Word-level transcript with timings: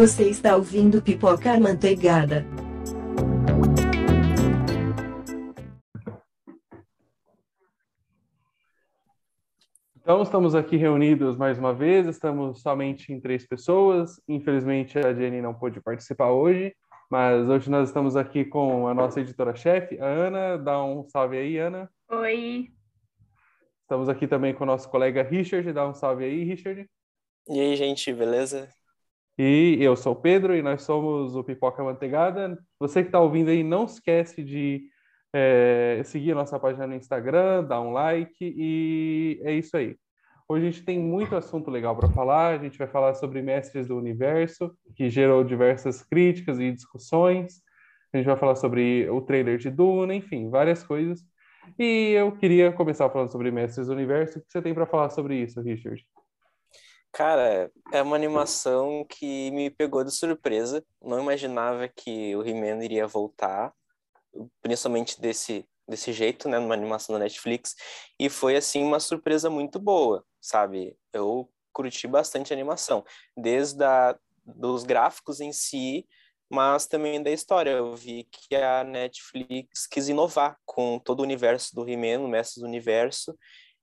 Você 0.00 0.30
está 0.30 0.56
ouvindo 0.56 1.02
Pipoca 1.02 1.60
Manteigada. 1.60 2.46
Então, 9.94 10.22
estamos 10.22 10.54
aqui 10.54 10.78
reunidos 10.78 11.36
mais 11.36 11.58
uma 11.58 11.74
vez, 11.74 12.06
estamos 12.06 12.62
somente 12.62 13.12
em 13.12 13.20
três 13.20 13.46
pessoas. 13.46 14.18
Infelizmente, 14.26 14.98
a 14.98 15.12
Jenny 15.12 15.42
não 15.42 15.52
pôde 15.52 15.82
participar 15.82 16.30
hoje, 16.30 16.74
mas 17.10 17.46
hoje 17.46 17.70
nós 17.70 17.90
estamos 17.90 18.16
aqui 18.16 18.46
com 18.46 18.88
a 18.88 18.94
nossa 18.94 19.20
editora-chefe, 19.20 20.00
a 20.00 20.06
Ana. 20.06 20.56
Dá 20.56 20.82
um 20.82 21.04
salve 21.10 21.36
aí, 21.36 21.58
Ana. 21.58 21.90
Oi. 22.10 22.70
Estamos 23.82 24.08
aqui 24.08 24.26
também 24.26 24.54
com 24.54 24.64
o 24.64 24.66
nosso 24.66 24.88
colega 24.88 25.22
Richard. 25.22 25.70
Dá 25.74 25.86
um 25.86 25.92
salve 25.92 26.24
aí, 26.24 26.42
Richard. 26.42 26.88
E 27.46 27.60
aí, 27.60 27.76
gente, 27.76 28.10
beleza? 28.14 28.66
E 29.42 29.82
eu 29.82 29.96
sou 29.96 30.12
o 30.12 30.16
Pedro 30.16 30.54
e 30.54 30.60
nós 30.60 30.82
somos 30.82 31.34
o 31.34 31.42
Pipoca 31.42 31.82
Manteigada. 31.82 32.58
Você 32.78 33.00
que 33.00 33.08
está 33.08 33.18
ouvindo 33.18 33.48
aí, 33.48 33.64
não 33.64 33.86
esquece 33.86 34.44
de 34.44 34.82
é, 35.32 36.02
seguir 36.04 36.34
nossa 36.34 36.60
página 36.60 36.86
no 36.86 36.94
Instagram, 36.94 37.64
dar 37.64 37.80
um 37.80 37.90
like 37.90 38.36
e 38.38 39.40
é 39.42 39.54
isso 39.54 39.78
aí. 39.78 39.96
Hoje 40.46 40.66
a 40.66 40.70
gente 40.70 40.84
tem 40.84 40.98
muito 40.98 41.34
assunto 41.34 41.70
legal 41.70 41.96
para 41.96 42.10
falar. 42.10 42.48
A 42.48 42.62
gente 42.62 42.76
vai 42.76 42.86
falar 42.86 43.14
sobre 43.14 43.40
Mestres 43.40 43.88
do 43.88 43.96
Universo, 43.96 44.76
que 44.94 45.08
gerou 45.08 45.42
diversas 45.42 46.02
críticas 46.02 46.60
e 46.60 46.70
discussões. 46.70 47.62
A 48.12 48.18
gente 48.18 48.26
vai 48.26 48.36
falar 48.36 48.56
sobre 48.56 49.08
o 49.08 49.22
trailer 49.22 49.56
de 49.56 49.70
Duna, 49.70 50.14
enfim, 50.14 50.50
várias 50.50 50.84
coisas. 50.84 51.24
E 51.78 52.12
eu 52.12 52.30
queria 52.32 52.72
começar 52.72 53.08
falando 53.08 53.32
sobre 53.32 53.50
Mestres 53.50 53.86
do 53.86 53.94
Universo. 53.94 54.38
O 54.38 54.42
que 54.42 54.52
você 54.52 54.60
tem 54.60 54.74
para 54.74 54.84
falar 54.84 55.08
sobre 55.08 55.34
isso, 55.36 55.62
Richard? 55.62 56.04
Cara, 57.12 57.70
é 57.92 58.02
uma 58.02 58.14
animação 58.14 59.04
que 59.04 59.50
me 59.50 59.68
pegou 59.68 60.04
de 60.04 60.12
surpresa. 60.12 60.84
Não 61.02 61.20
imaginava 61.20 61.88
que 61.88 62.34
o 62.36 62.46
He-Man 62.46 62.84
iria 62.84 63.06
voltar, 63.06 63.74
principalmente 64.62 65.20
desse, 65.20 65.68
desse 65.88 66.12
jeito, 66.12 66.48
né, 66.48 66.58
numa 66.58 66.74
animação 66.74 67.12
da 67.12 67.18
Netflix. 67.18 67.74
E 68.18 68.28
foi, 68.30 68.56
assim, 68.56 68.82
uma 68.82 69.00
surpresa 69.00 69.50
muito 69.50 69.78
boa, 69.80 70.24
sabe? 70.40 70.96
Eu 71.12 71.50
curti 71.72 72.06
bastante 72.06 72.52
a 72.52 72.56
animação, 72.56 73.04
desde 73.36 73.82
a, 73.84 74.16
dos 74.44 74.84
gráficos 74.84 75.40
em 75.40 75.52
si, 75.52 76.06
mas 76.48 76.86
também 76.86 77.20
da 77.20 77.30
história. 77.30 77.70
Eu 77.70 77.96
vi 77.96 78.28
que 78.30 78.54
a 78.54 78.84
Netflix 78.84 79.86
quis 79.86 80.08
inovar 80.08 80.56
com 80.64 80.98
todo 81.00 81.20
o 81.20 81.24
universo 81.24 81.74
do 81.74 81.88
He-Man, 81.88 82.24
o 82.24 82.28
Mestre 82.28 82.60
do 82.60 82.68
Universo, 82.68 83.36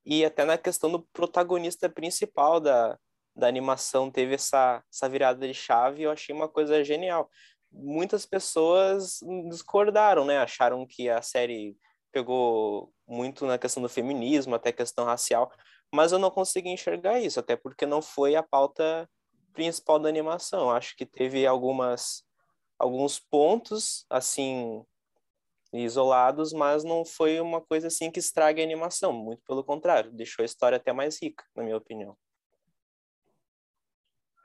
e 0.05 0.23
até 0.23 0.45
na 0.45 0.57
questão 0.57 0.89
do 0.89 1.05
protagonista 1.11 1.89
principal 1.89 2.61
da, 2.61 2.97
da 3.37 3.47
animação 3.47 4.09
teve 4.09 4.33
essa, 4.33 4.83
essa 4.91 5.07
virada 5.07 5.47
de 5.47 5.53
chave 5.53 6.01
e 6.01 6.03
eu 6.05 6.11
achei 6.11 6.33
uma 6.33 6.49
coisa 6.49 6.83
genial. 6.83 7.29
Muitas 7.71 8.25
pessoas 8.25 9.19
discordaram, 9.49 10.25
né? 10.25 10.39
Acharam 10.39 10.85
que 10.87 11.07
a 11.07 11.21
série 11.21 11.77
pegou 12.11 12.91
muito 13.07 13.45
na 13.45 13.57
questão 13.59 13.83
do 13.83 13.89
feminismo, 13.89 14.55
até 14.55 14.71
questão 14.71 15.05
racial, 15.05 15.51
mas 15.93 16.11
eu 16.11 16.17
não 16.17 16.31
consegui 16.31 16.69
enxergar 16.69 17.19
isso, 17.19 17.39
até 17.39 17.55
porque 17.55 17.85
não 17.85 18.01
foi 18.01 18.35
a 18.35 18.41
pauta 18.41 19.07
principal 19.53 19.99
da 19.99 20.09
animação. 20.09 20.71
Acho 20.71 20.95
que 20.95 21.05
teve 21.05 21.45
algumas 21.45 22.25
alguns 22.79 23.19
pontos 23.19 24.05
assim 24.09 24.83
isolados, 25.73 26.53
mas 26.53 26.83
não 26.83 27.03
foi 27.05 27.39
uma 27.39 27.61
coisa 27.61 27.87
assim 27.87 28.09
que 28.09 28.19
estrague 28.19 28.61
a 28.61 28.63
animação, 28.63 29.11
muito 29.11 29.43
pelo 29.45 29.63
contrário, 29.63 30.11
deixou 30.11 30.43
a 30.43 30.45
história 30.45 30.77
até 30.77 30.93
mais 30.93 31.21
rica, 31.21 31.43
na 31.55 31.63
minha 31.63 31.77
opinião. 31.77 32.17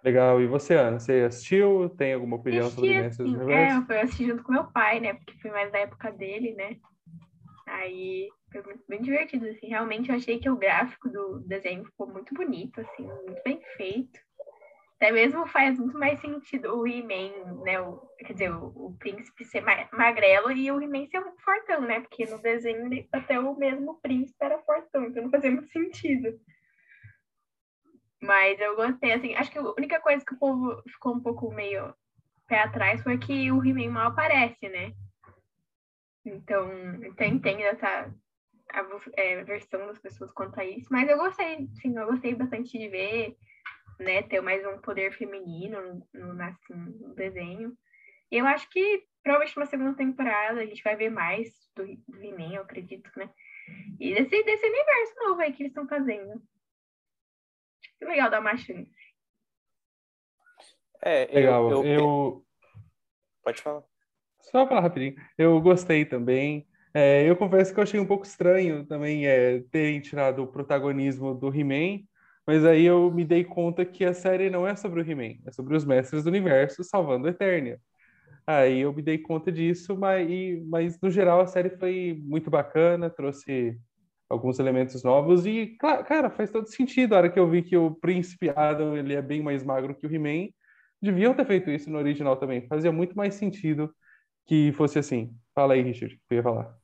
Legal. 0.03 0.41
E 0.41 0.47
você, 0.47 0.75
Ana? 0.75 0.99
Você 0.99 1.21
assistiu? 1.21 1.89
Tem 1.91 2.15
alguma 2.15 2.37
opinião 2.37 2.67
Assisti, 2.67 2.81
sobre 2.81 3.03
Mestres 3.03 3.29
assim, 3.29 3.39
do 3.39 3.45
Universo? 3.45 3.75
É, 3.75 3.79
eu 3.79 3.87
fui 3.87 4.01
assistir 4.01 4.27
junto 4.27 4.43
com 4.43 4.53
meu 4.53 4.65
pai, 4.65 5.01
né? 5.01 5.15
Porque 5.15 5.39
foi 5.41 5.51
mais 5.51 5.71
da 5.71 5.79
época 5.79 6.11
dele, 6.11 6.55
né? 6.55 6.77
Aí 7.67 8.29
foi 8.51 8.63
muito, 8.63 8.83
bem 8.89 9.01
divertido, 9.01 9.47
assim. 9.47 9.69
Realmente 9.69 10.11
eu 10.11 10.17
achei 10.17 10.39
que 10.41 10.51
o 10.51 10.57
gráfico 10.57 11.09
do 11.09 11.41
desenho 11.41 11.85
ficou 11.85 12.09
muito 12.09 12.35
bonito, 12.35 12.81
assim, 12.81 13.05
muito 13.05 13.43
bem 13.45 13.61
feito. 13.77 14.21
Até 14.97 15.11
mesmo 15.11 15.47
faz 15.47 15.79
muito 15.79 15.99
mais 15.99 16.21
sentido 16.21 16.77
o 16.77 16.87
He-Man, 16.87 17.63
né? 17.65 17.81
O, 17.81 18.01
quer 18.19 18.33
dizer, 18.33 18.53
o, 18.53 18.67
o 18.75 18.97
príncipe 18.99 19.45
ser 19.45 19.61
ma 19.61 19.89
magrelo 19.93 20.51
e 20.51 20.71
o 20.71 20.81
He-Man 20.81 21.07
ser 21.07 21.21
um 21.21 21.37
fortão, 21.39 21.81
né? 21.81 22.01
Porque 22.01 22.27
no 22.27 22.39
desenho 22.39 22.89
até 23.13 23.39
o 23.39 23.57
mesmo 23.57 24.01
príncipe 24.01 24.37
era 24.41 24.63
fortão, 24.63 25.05
então 25.05 25.23
não 25.23 25.31
fazia 25.31 25.51
muito 25.51 25.71
sentido. 25.71 26.39
Mas 28.23 28.61
eu 28.61 28.77
gostei, 28.77 29.13
assim, 29.13 29.35
acho 29.35 29.51
que 29.51 29.59
a 29.59 29.63
única 29.63 30.01
coisa 30.01 30.25
que 30.25 30.33
o 30.33 30.39
povo 30.39 30.81
ficou 30.89 31.13
um 31.13 31.21
pouco 31.21 31.53
meio 31.53 31.93
pé 32.47 32.61
atrás 32.61 33.03
foi 33.03 33.19
que 33.19 33.51
o 33.51 33.65
He-Man 33.65 33.91
mal 33.91 34.09
aparece, 34.09 34.69
né? 34.69 34.93
Então, 36.25 36.71
então 37.05 37.27
entendo 37.27 37.63
essa 37.63 38.15
a, 38.73 38.87
é, 39.17 39.43
versão 39.43 39.87
das 39.89 39.99
pessoas 39.99 40.31
quanto 40.31 40.61
a 40.61 40.65
isso, 40.65 40.87
mas 40.91 41.09
eu 41.09 41.17
gostei, 41.17 41.69
sim, 41.81 41.99
eu 41.99 42.07
gostei 42.07 42.33
bastante 42.35 42.79
de 42.79 42.89
ver, 42.89 43.37
né, 43.99 44.23
ter 44.23 44.41
mais 44.41 44.65
um 44.65 44.79
poder 44.79 45.13
feminino 45.13 46.07
no, 46.15 46.35
no, 46.35 46.43
assim, 46.43 46.75
no 46.75 47.15
desenho. 47.15 47.77
E 48.31 48.39
eu 48.39 48.47
acho 48.47 48.71
que 48.71 49.05
provavelmente 49.23 49.59
na 49.59 49.67
segunda 49.67 49.97
temporada 49.97 50.61
a 50.61 50.67
gente 50.67 50.83
vai 50.83 50.95
ver 50.95 51.11
mais 51.11 51.51
do, 51.75 51.85
do 51.85 52.23
He-Man, 52.23 52.55
eu 52.55 52.63
acredito, 52.63 53.11
né? 53.17 53.29
E 53.99 54.15
desse, 54.15 54.43
desse 54.45 54.67
universo 54.67 55.15
novo 55.25 55.41
aí 55.41 55.53
que 55.53 55.63
eles 55.63 55.71
estão 55.71 55.89
fazendo. 55.89 56.41
Que 58.03 58.09
legal 58.09 58.29
dar 58.29 58.41
uma 58.41 58.57
chance. 58.57 58.91
É, 61.05 61.33
Legal. 61.33 61.71
eu, 61.71 61.85
eu... 61.85 61.95
Eu, 61.95 62.45
Pode 63.45 63.63
falar. 63.63 63.85
Só 64.41 64.67
falar 64.67 64.81
rapidinho. 64.81 65.15
Eu 65.39 65.61
gostei 65.61 66.05
também. 66.05 66.67
É, 66.93 67.23
eu 67.23 67.37
confesso 67.37 67.73
que 67.73 67.79
eu 67.79 67.85
achei 67.85 68.01
um 68.01 68.07
pouco 68.07 68.27
estranho 68.27 68.85
também 68.85 69.29
é, 69.29 69.61
terem 69.71 70.01
tirado 70.01 70.43
o 70.43 70.49
protagonismo 70.49 71.33
do 71.33 71.49
He-Man, 71.55 72.03
mas 72.45 72.65
aí 72.65 72.85
eu 72.85 73.09
me 73.13 73.25
dei 73.25 73.45
conta 73.45 73.85
que 73.85 74.05
a 74.05 74.13
série 74.13 74.51
não 74.51 74.67
é 74.67 74.75
sobre 74.75 75.01
o 75.01 75.09
He-Man, 75.09 75.39
é 75.47 75.53
sobre 75.53 75.77
os 75.77 75.85
mestres 75.85 76.25
do 76.25 76.29
universo 76.29 76.83
salvando 76.83 77.29
a 77.29 77.31
Eternia. 77.31 77.81
Aí 78.45 78.81
eu 78.81 78.93
me 78.93 79.01
dei 79.01 79.17
conta 79.17 79.53
disso, 79.53 79.97
mas, 79.97 80.29
e, 80.29 80.61
mas 80.67 81.01
no 81.01 81.09
geral 81.09 81.41
a 81.41 81.47
série 81.47 81.71
foi 81.71 82.21
muito 82.25 82.51
bacana, 82.51 83.09
trouxe 83.09 83.79
alguns 84.33 84.59
elementos 84.59 85.03
novos 85.05 85.45
e, 85.47 85.77
claro, 85.79 86.05
cara, 86.05 86.31
faz 86.31 86.51
todo 86.51 86.67
sentido. 86.67 87.15
A 87.15 87.19
hora 87.19 87.31
que 87.31 87.39
eu 87.39 87.49
vi 87.49 87.63
que 87.63 87.77
o 87.77 87.95
Príncipe 87.95 88.51
Adam 88.51 88.97
ele 88.97 89.15
é 89.15 89.23
bem 89.23 89.43
mais 89.43 89.63
magro 89.63 89.95
que 89.95 90.07
o 90.07 90.13
He-Man, 90.13 90.49
deviam 91.01 91.35
ter 91.35 91.47
feito 91.47 91.71
isso 91.71 91.91
no 91.91 91.99
original 91.99 92.37
também. 92.37 92.67
Fazia 92.67 92.91
muito 92.91 93.17
mais 93.17 93.35
sentido 93.35 93.95
que 94.47 94.73
fosse 94.73 94.99
assim. 94.99 95.37
Fala 95.55 95.75
aí, 95.75 95.83
Richard, 95.83 96.17
que 96.17 96.35
eu 96.35 96.37
ia 96.37 96.43
falar. 96.43 96.83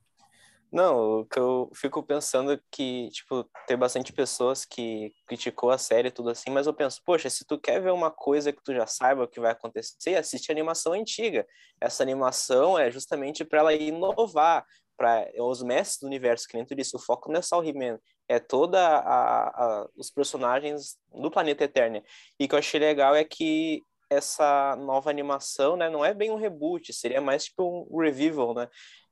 Não, 0.71 1.21
o 1.21 1.25
que 1.25 1.39
eu 1.39 1.71
fico 1.73 2.03
pensando 2.03 2.51
é 2.51 2.59
que, 2.69 3.09
tipo, 3.09 3.43
tem 3.65 3.75
bastante 3.75 4.13
pessoas 4.13 4.65
que 4.65 5.11
criticou 5.25 5.71
a 5.71 5.79
série 5.79 6.09
e 6.09 6.11
tudo 6.11 6.29
assim, 6.29 6.51
mas 6.51 6.67
eu 6.67 6.73
penso, 6.75 7.01
poxa, 7.03 7.27
se 7.27 7.43
tu 7.43 7.59
quer 7.59 7.81
ver 7.81 7.91
uma 7.91 8.11
coisa 8.11 8.53
que 8.53 8.61
tu 8.63 8.71
já 8.71 8.85
saiba 8.85 9.23
o 9.23 9.27
que 9.27 9.39
vai 9.39 9.51
acontecer, 9.51 10.15
assiste 10.15 10.51
a 10.51 10.53
animação 10.53 10.93
antiga. 10.93 11.47
Essa 11.81 12.03
animação 12.03 12.77
é 12.77 12.91
justamente 12.91 13.43
para 13.43 13.61
ela 13.61 13.73
inovar, 13.73 14.63
para 14.99 15.31
os 15.37 15.63
mestres 15.63 16.01
do 16.01 16.07
universo, 16.07 16.45
que 16.45 16.57
nem 16.57 16.65
tu 16.65 16.75
disse, 16.75 16.93
o 16.93 16.99
foco 16.99 17.31
não 17.31 17.39
é 17.39 17.41
só 17.41 17.57
o 17.57 17.63
He-Man, 17.63 17.97
é 18.27 18.37
toda 18.37 18.77
a, 18.79 19.47
a, 19.47 19.87
os 19.95 20.11
personagens 20.11 20.97
do 21.09 21.31
planeta 21.31 21.63
Eternia. 21.63 22.03
E 22.37 22.43
o 22.43 22.49
que 22.49 22.53
eu 22.53 22.59
achei 22.59 22.81
legal 22.81 23.15
é 23.15 23.23
que 23.23 23.81
essa 24.09 24.75
nova 24.75 25.09
animação, 25.09 25.77
né, 25.77 25.89
não 25.89 26.03
é 26.03 26.13
bem 26.13 26.31
um 26.31 26.35
reboot, 26.35 26.91
seria 26.91 27.21
mais 27.21 27.45
tipo 27.45 27.87
um 27.89 27.97
revival, 27.97 28.53
né? 28.53 28.67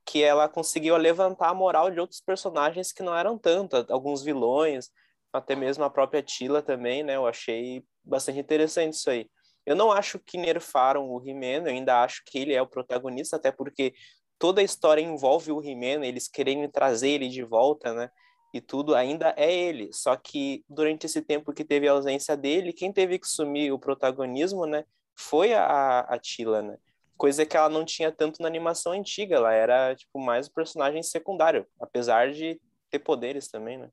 Que 0.06 0.24
ela 0.24 0.50
conseguiu 0.50 0.98
levantar 0.98 1.50
a 1.50 1.54
moral 1.54 1.90
de 1.90 2.00
outros 2.02 2.20
personagens 2.20 2.92
que 2.92 3.04
não 3.04 3.16
eram 3.16 3.38
tanto, 3.38 3.86
alguns 3.90 4.24
vilões, 4.24 4.90
até 5.32 5.56
mesmo 5.56 5.86
a 5.86 5.90
própria 5.90 6.22
Tila 6.22 6.62
também, 6.62 7.02
né? 7.02 7.16
Eu 7.16 7.26
achei 7.26 7.84
bastante 8.04 8.40
interessante 8.40 8.94
isso 8.96 9.10
aí. 9.10 9.30
Eu 9.66 9.76
não 9.76 9.92
acho 9.92 10.20
que 10.20 10.38
nerfaram 10.38 11.10
o 11.10 11.22
He-Man, 11.26 11.68
eu 11.68 11.72
ainda 11.72 12.04
acho 12.04 12.24
que 12.26 12.40
ele 12.40 12.54
é 12.54 12.62
o 12.62 12.68
protagonista, 12.68 13.36
até 13.36 13.52
porque 13.52 13.94
toda 14.40 14.62
a 14.62 14.64
história 14.64 15.02
envolve 15.02 15.52
o 15.52 15.62
He-Man, 15.62 16.06
eles 16.06 16.28
querendo 16.28 16.70
trazer 16.72 17.10
ele 17.10 17.30
de 17.30 17.44
volta, 17.44 17.94
né? 17.94 18.10
E 18.54 18.62
tudo 18.62 18.96
ainda 18.96 19.34
é 19.38 19.54
ele. 19.54 19.90
Só 19.92 20.16
que 20.16 20.64
durante 20.70 21.06
esse 21.06 21.22
tempo 21.22 21.54
que 21.54 21.66
teve 21.66 21.88
a 21.88 21.92
ausência 21.92 22.36
dele, 22.38 22.74
quem 22.74 22.92
teve 22.92 23.20
que 23.20 23.26
assumir 23.26 23.72
o 23.72 23.80
protagonismo, 23.80 24.66
né? 24.66 24.86
Foi 25.16 25.54
a, 25.54 26.02
a 26.02 26.18
Tila, 26.20 26.62
né? 26.62 26.78
Coisa 27.18 27.46
que 27.46 27.58
ela 27.58 27.70
não 27.70 27.84
tinha 27.84 28.12
tanto 28.12 28.42
na 28.42 28.48
animação 28.48 28.92
antiga, 28.92 29.36
ela 29.36 29.52
era, 29.52 29.96
tipo, 29.96 30.20
mais 30.20 30.48
um 30.48 30.54
personagem 30.54 31.02
secundário, 31.02 31.66
apesar 31.80 32.32
de 32.32 32.62
ter 32.90 33.00
poderes 33.00 33.50
também, 33.50 33.78
né? 33.78 33.90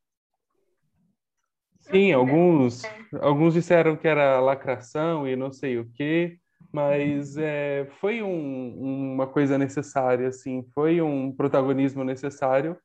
Sim, 1.91 2.13
alguns, 2.13 2.83
alguns 3.21 3.55
disseram 3.55 3.97
que 3.97 4.09
era 4.09 4.41
lacração 4.41 5.29
e 5.29 5.37
não 5.37 5.53
sei 5.53 5.79
o 5.79 5.91
quê, 5.93 6.39
mas 6.75 7.37
é, 7.37 7.87
foi 8.01 8.21
um, 8.21 9.13
uma 9.15 9.29
coisa 9.29 9.57
necessária, 9.57 10.27
assim, 10.27 10.65
foi 10.75 11.01
um 11.01 11.31
protagonismo 11.31 12.03
necessário 12.03 12.77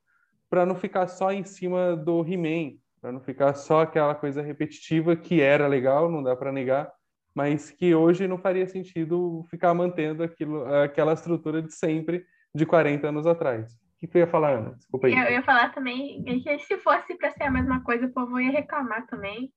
para 0.48 0.64
não 0.64 0.76
ficar 0.76 1.08
só 1.08 1.32
em 1.32 1.44
cima 1.44 1.96
do 1.96 2.24
He-Man, 2.24 2.78
para 3.02 3.12
não 3.12 3.20
ficar 3.20 3.56
só 3.56 3.82
aquela 3.82 4.14
coisa 4.14 4.44
repetitiva 4.44 5.16
que 5.16 5.42
era 5.42 5.66
legal, 5.66 6.08
não 6.08 6.22
dá 6.22 6.36
para 6.36 6.52
negar, 6.52 6.88
mas 7.34 7.72
que 7.72 7.96
hoje 7.96 8.28
não 8.28 8.38
faria 8.38 8.68
sentido 8.68 9.44
ficar 9.50 9.74
mantendo 9.74 10.22
aquilo, 10.22 10.72
aquela 10.84 11.14
estrutura 11.14 11.60
de 11.60 11.74
sempre 11.74 12.24
de 12.54 12.68
40 12.68 13.08
anos 13.08 13.26
atrás. 13.26 13.74
O 13.74 14.00
que 14.02 14.08
tu 14.08 14.20
ia 14.20 14.28
falar, 14.28 14.52
Ana? 14.52 14.76
Desculpa 14.76 15.08
aí. 15.08 15.14
Eu 15.14 15.32
ia 15.32 15.42
falar 15.42 15.74
também 15.74 16.24
que 16.24 16.60
se 16.60 16.78
fosse 16.78 17.16
para 17.16 17.32
ser 17.32 17.44
a 17.46 17.52
mesma 17.52 17.82
coisa, 17.84 18.06
o 18.06 18.14
povo 18.14 18.40
ia 18.40 18.52
reclamar 18.52 19.08
também. 19.08 19.52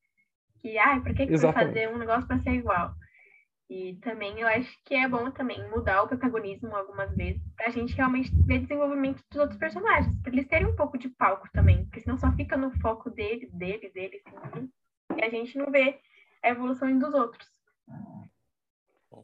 Que, 0.63 0.79
ai, 0.79 1.03
por 1.03 1.13
que, 1.15 1.27
que 1.27 1.37
vai 1.37 1.53
fazer 1.53 1.91
um 1.91 1.99
negócio 1.99 2.27
para 2.27 2.39
ser 2.39 2.53
igual? 2.53 2.95
E 3.75 3.95
também 4.03 4.39
eu 4.39 4.47
acho 4.47 4.71
que 4.85 4.95
é 4.95 5.09
bom 5.09 5.31
também 5.31 5.67
mudar 5.71 6.03
o 6.03 6.07
protagonismo 6.07 6.77
algumas 6.77 7.11
vezes, 7.17 7.41
pra 7.57 7.71
gente 7.71 7.97
realmente 7.97 8.31
ver 8.45 8.59
desenvolvimento 8.59 9.23
dos 9.31 9.41
outros 9.41 9.59
personagens, 9.59 10.15
pra 10.23 10.31
eles 10.31 10.47
terem 10.47 10.67
um 10.67 10.77
pouco 10.77 10.99
de 10.99 11.09
palco 11.09 11.49
também, 11.55 11.83
porque 11.87 12.03
senão 12.03 12.19
só 12.19 12.31
fica 12.33 12.55
no 12.55 12.71
foco 12.83 13.09
deles, 13.09 13.51
deles, 13.51 13.91
deles, 13.95 14.21
assim, 14.27 14.71
e 15.17 15.25
a 15.25 15.31
gente 15.31 15.57
não 15.57 15.71
vê 15.71 15.99
a 16.43 16.51
evolução 16.51 16.99
dos 16.99 17.15
outros. 17.15 17.49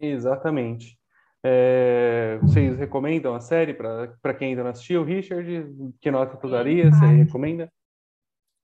Exatamente. 0.00 0.99
É, 1.44 2.39
vocês 2.41 2.79
recomendam 2.79 3.35
a 3.35 3.41
série 3.41 3.75
para 3.75 4.33
quem 4.33 4.49
ainda 4.49 4.62
não 4.62 4.71
assistiu? 4.71 5.05
Richard, 5.05 5.93
que 6.01 6.11
nota 6.11 6.39
tu 6.39 6.49
daria? 6.49 6.91
Você 6.91 7.05
recomenda? 7.05 7.71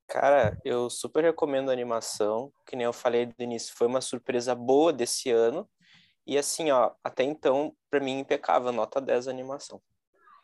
Cara, 0.06 0.58
eu 0.64 0.88
super 0.90 1.24
recomendo 1.24 1.70
a 1.70 1.72
animação. 1.72 2.52
Que 2.66 2.76
nem 2.76 2.84
eu 2.84 2.92
falei 2.92 3.26
do 3.26 3.34
início, 3.38 3.74
foi 3.76 3.86
uma 3.86 4.00
surpresa 4.00 4.54
boa 4.54 4.92
desse 4.92 5.30
ano. 5.30 5.68
E 6.26 6.38
assim, 6.38 6.70
ó, 6.70 6.92
até 7.02 7.22
então, 7.22 7.74
para 7.90 8.00
mim, 8.00 8.18
impecável, 8.18 8.72
nota 8.72 9.00
10 9.00 9.28
a 9.28 9.30
animação. 9.30 9.80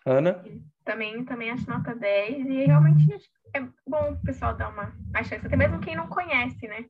Ana? 0.05 0.45
Também, 0.85 1.25
também 1.25 1.51
acho 1.51 1.69
nota 1.69 1.95
10 1.95 2.47
e 2.47 2.65
realmente 2.65 3.19
é 3.55 3.61
bom 3.87 4.13
o 4.13 4.23
pessoal 4.23 4.55
dar 4.55 4.69
uma, 4.69 4.93
chance, 5.25 5.47
até 5.47 5.57
mesmo 5.57 5.81
quem 5.81 5.97
não 5.97 6.09
conhece, 6.09 6.67
né? 6.67 6.87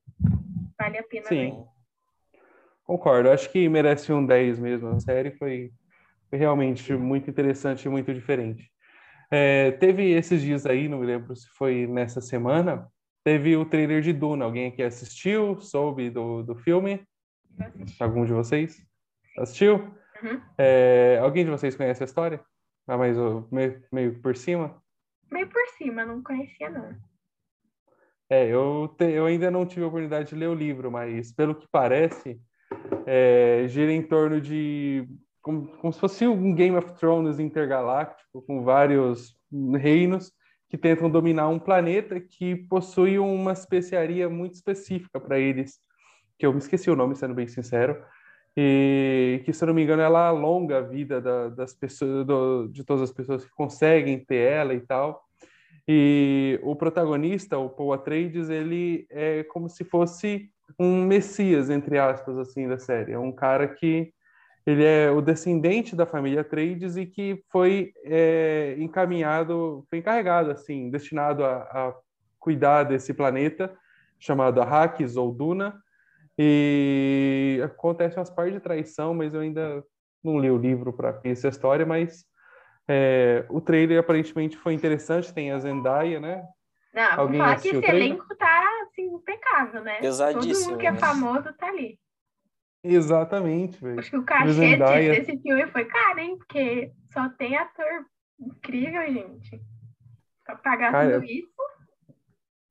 Vale 0.78 0.98
a 0.98 1.02
pena 1.02 1.26
Sim. 1.26 1.50
Ver. 1.50 1.80
Concordo, 2.84 3.30
acho 3.30 3.50
que 3.50 3.68
merece 3.68 4.12
um 4.12 4.24
10 4.24 4.58
mesmo. 4.58 4.88
A 4.88 5.00
série 5.00 5.30
foi, 5.32 5.70
foi 6.28 6.38
realmente 6.38 6.92
muito 6.94 7.30
interessante 7.30 7.84
e 7.84 7.88
muito 7.88 8.12
diferente. 8.12 8.70
É, 9.30 9.70
teve 9.72 10.10
esses 10.10 10.42
dias 10.42 10.66
aí, 10.66 10.88
não 10.88 10.98
me 10.98 11.06
lembro 11.06 11.36
se 11.36 11.48
foi 11.50 11.86
nessa 11.86 12.20
semana, 12.20 12.88
teve 13.22 13.56
o 13.56 13.64
trailer 13.64 14.02
de 14.02 14.12
Duna. 14.12 14.44
Alguém 14.44 14.66
aqui 14.66 14.82
assistiu? 14.82 15.60
Soube 15.60 16.10
do, 16.10 16.42
do 16.42 16.56
filme? 16.56 17.06
Algum 17.98 18.24
de 18.24 18.32
vocês? 18.32 18.86
Assistiu? 19.38 19.76
Uhum. 20.22 20.40
É, 20.58 21.18
alguém 21.22 21.44
de 21.44 21.50
vocês 21.50 21.76
conhece 21.76 22.02
a 22.02 22.06
história? 22.06 22.40
Ah, 22.86 22.96
mas 22.96 23.16
meio, 23.50 23.82
meio 23.92 24.20
por 24.20 24.36
cima? 24.36 24.82
Meio 25.30 25.48
por 25.48 25.66
cima, 25.78 26.04
não 26.04 26.22
conhecia 26.22 26.68
não. 26.68 26.94
É, 28.28 28.46
eu, 28.46 28.94
te, 28.96 29.04
eu 29.10 29.26
ainda 29.26 29.50
não 29.50 29.66
tive 29.66 29.82
a 29.82 29.88
oportunidade 29.88 30.28
de 30.28 30.36
ler 30.36 30.48
o 30.48 30.54
livro, 30.54 30.90
mas 30.90 31.32
pelo 31.32 31.54
que 31.54 31.66
parece, 31.70 32.40
é, 33.06 33.64
gira 33.66 33.92
em 33.92 34.02
torno 34.02 34.40
de 34.40 35.06
como, 35.42 35.68
como, 35.78 35.92
se 35.92 35.98
fosse 35.98 36.26
um 36.26 36.54
Game 36.54 36.76
of 36.76 36.92
Thrones 36.98 37.38
intergaláctico, 37.38 38.42
com 38.42 38.62
vários 38.62 39.36
reinos 39.78 40.32
que 40.68 40.78
tentam 40.78 41.10
dominar 41.10 41.48
um 41.48 41.58
planeta 41.58 42.20
que 42.20 42.54
possui 42.54 43.18
uma 43.18 43.52
especiaria 43.52 44.28
muito 44.28 44.54
específica 44.54 45.18
para 45.20 45.38
eles, 45.38 45.80
que 46.40 46.46
eu 46.46 46.52
me 46.52 46.58
esqueci 46.58 46.90
o 46.90 46.96
nome, 46.96 47.14
sendo 47.14 47.34
bem 47.34 47.46
sincero, 47.46 48.02
e 48.56 49.42
que, 49.44 49.52
se 49.52 49.62
eu 49.62 49.66
não 49.68 49.74
me 49.74 49.82
engano, 49.82 50.00
ela 50.00 50.26
alonga 50.26 50.78
a 50.78 50.80
vida 50.80 51.20
da, 51.20 51.50
das 51.50 51.74
pessoas, 51.74 52.26
do, 52.26 52.66
de 52.68 52.82
todas 52.82 53.02
as 53.02 53.12
pessoas 53.12 53.44
que 53.44 53.50
conseguem 53.50 54.18
ter 54.24 54.50
ela 54.50 54.72
e 54.72 54.80
tal. 54.80 55.22
E 55.86 56.58
o 56.62 56.74
protagonista, 56.74 57.58
o 57.58 57.68
Paul 57.68 57.92
Atreides, 57.92 58.48
ele 58.48 59.06
é 59.10 59.44
como 59.44 59.68
se 59.68 59.84
fosse 59.84 60.50
um 60.78 61.04
messias, 61.04 61.68
entre 61.68 61.98
aspas, 61.98 62.38
assim, 62.38 62.66
da 62.66 62.78
série. 62.78 63.12
É 63.12 63.18
um 63.18 63.32
cara 63.32 63.68
que 63.68 64.10
ele 64.66 64.84
é 64.84 65.10
o 65.10 65.20
descendente 65.20 65.94
da 65.94 66.06
família 66.06 66.40
Atreides 66.40 66.96
e 66.96 67.04
que 67.04 67.42
foi 67.50 67.92
é, 68.04 68.76
encaminhado, 68.78 69.84
foi 69.90 69.98
encarregado, 69.98 70.50
assim, 70.50 70.90
destinado 70.90 71.44
a, 71.44 71.56
a 71.56 71.94
cuidar 72.38 72.84
desse 72.84 73.12
planeta 73.12 73.70
chamado 74.18 74.60
Arrakis 74.60 75.16
ou 75.16 75.32
Duna. 75.32 75.74
E 76.42 77.60
acontece 77.62 78.16
umas 78.16 78.30
partes 78.30 78.54
de 78.54 78.60
traição, 78.60 79.12
mas 79.12 79.34
eu 79.34 79.40
ainda 79.40 79.84
não 80.24 80.38
li 80.38 80.50
o 80.50 80.56
livro 80.56 80.90
para 80.90 81.12
conhecer 81.12 81.48
a 81.48 81.50
história, 81.50 81.84
mas 81.84 82.24
é, 82.88 83.44
o 83.50 83.60
trailer 83.60 84.00
aparentemente 84.00 84.56
foi 84.56 84.72
interessante, 84.72 85.34
tem 85.34 85.52
a 85.52 85.58
Zendaya, 85.58 86.18
né? 86.18 86.42
Não, 86.94 87.20
Alguém 87.20 87.40
falar 87.40 87.60
que 87.60 87.68
esse 87.68 87.84
elenco 87.84 88.34
tá 88.36 88.64
assim, 88.84 89.14
impecável, 89.16 89.82
né? 89.82 90.00
Pesadíssimo. 90.00 90.54
Todo 90.54 90.70
mundo 90.70 90.80
que 90.80 90.86
é 90.86 90.94
famoso 90.94 91.52
tá 91.58 91.66
ali. 91.66 92.00
Exatamente, 92.82 93.78
velho. 93.78 94.00
Acho 94.00 94.10
que 94.10 94.16
o 94.16 94.24
cachê 94.24 94.76
desse 94.76 95.42
filme 95.42 95.66
foi 95.66 95.84
caro, 95.84 96.20
hein? 96.20 96.38
Porque 96.38 96.90
só 97.12 97.28
tem 97.36 97.54
ator 97.54 98.06
incrível, 98.40 99.12
gente. 99.12 99.60
Pra 100.46 100.56
pagar 100.56 100.90
Cara, 100.90 101.20
tudo 101.20 101.30
isso. 101.30 101.69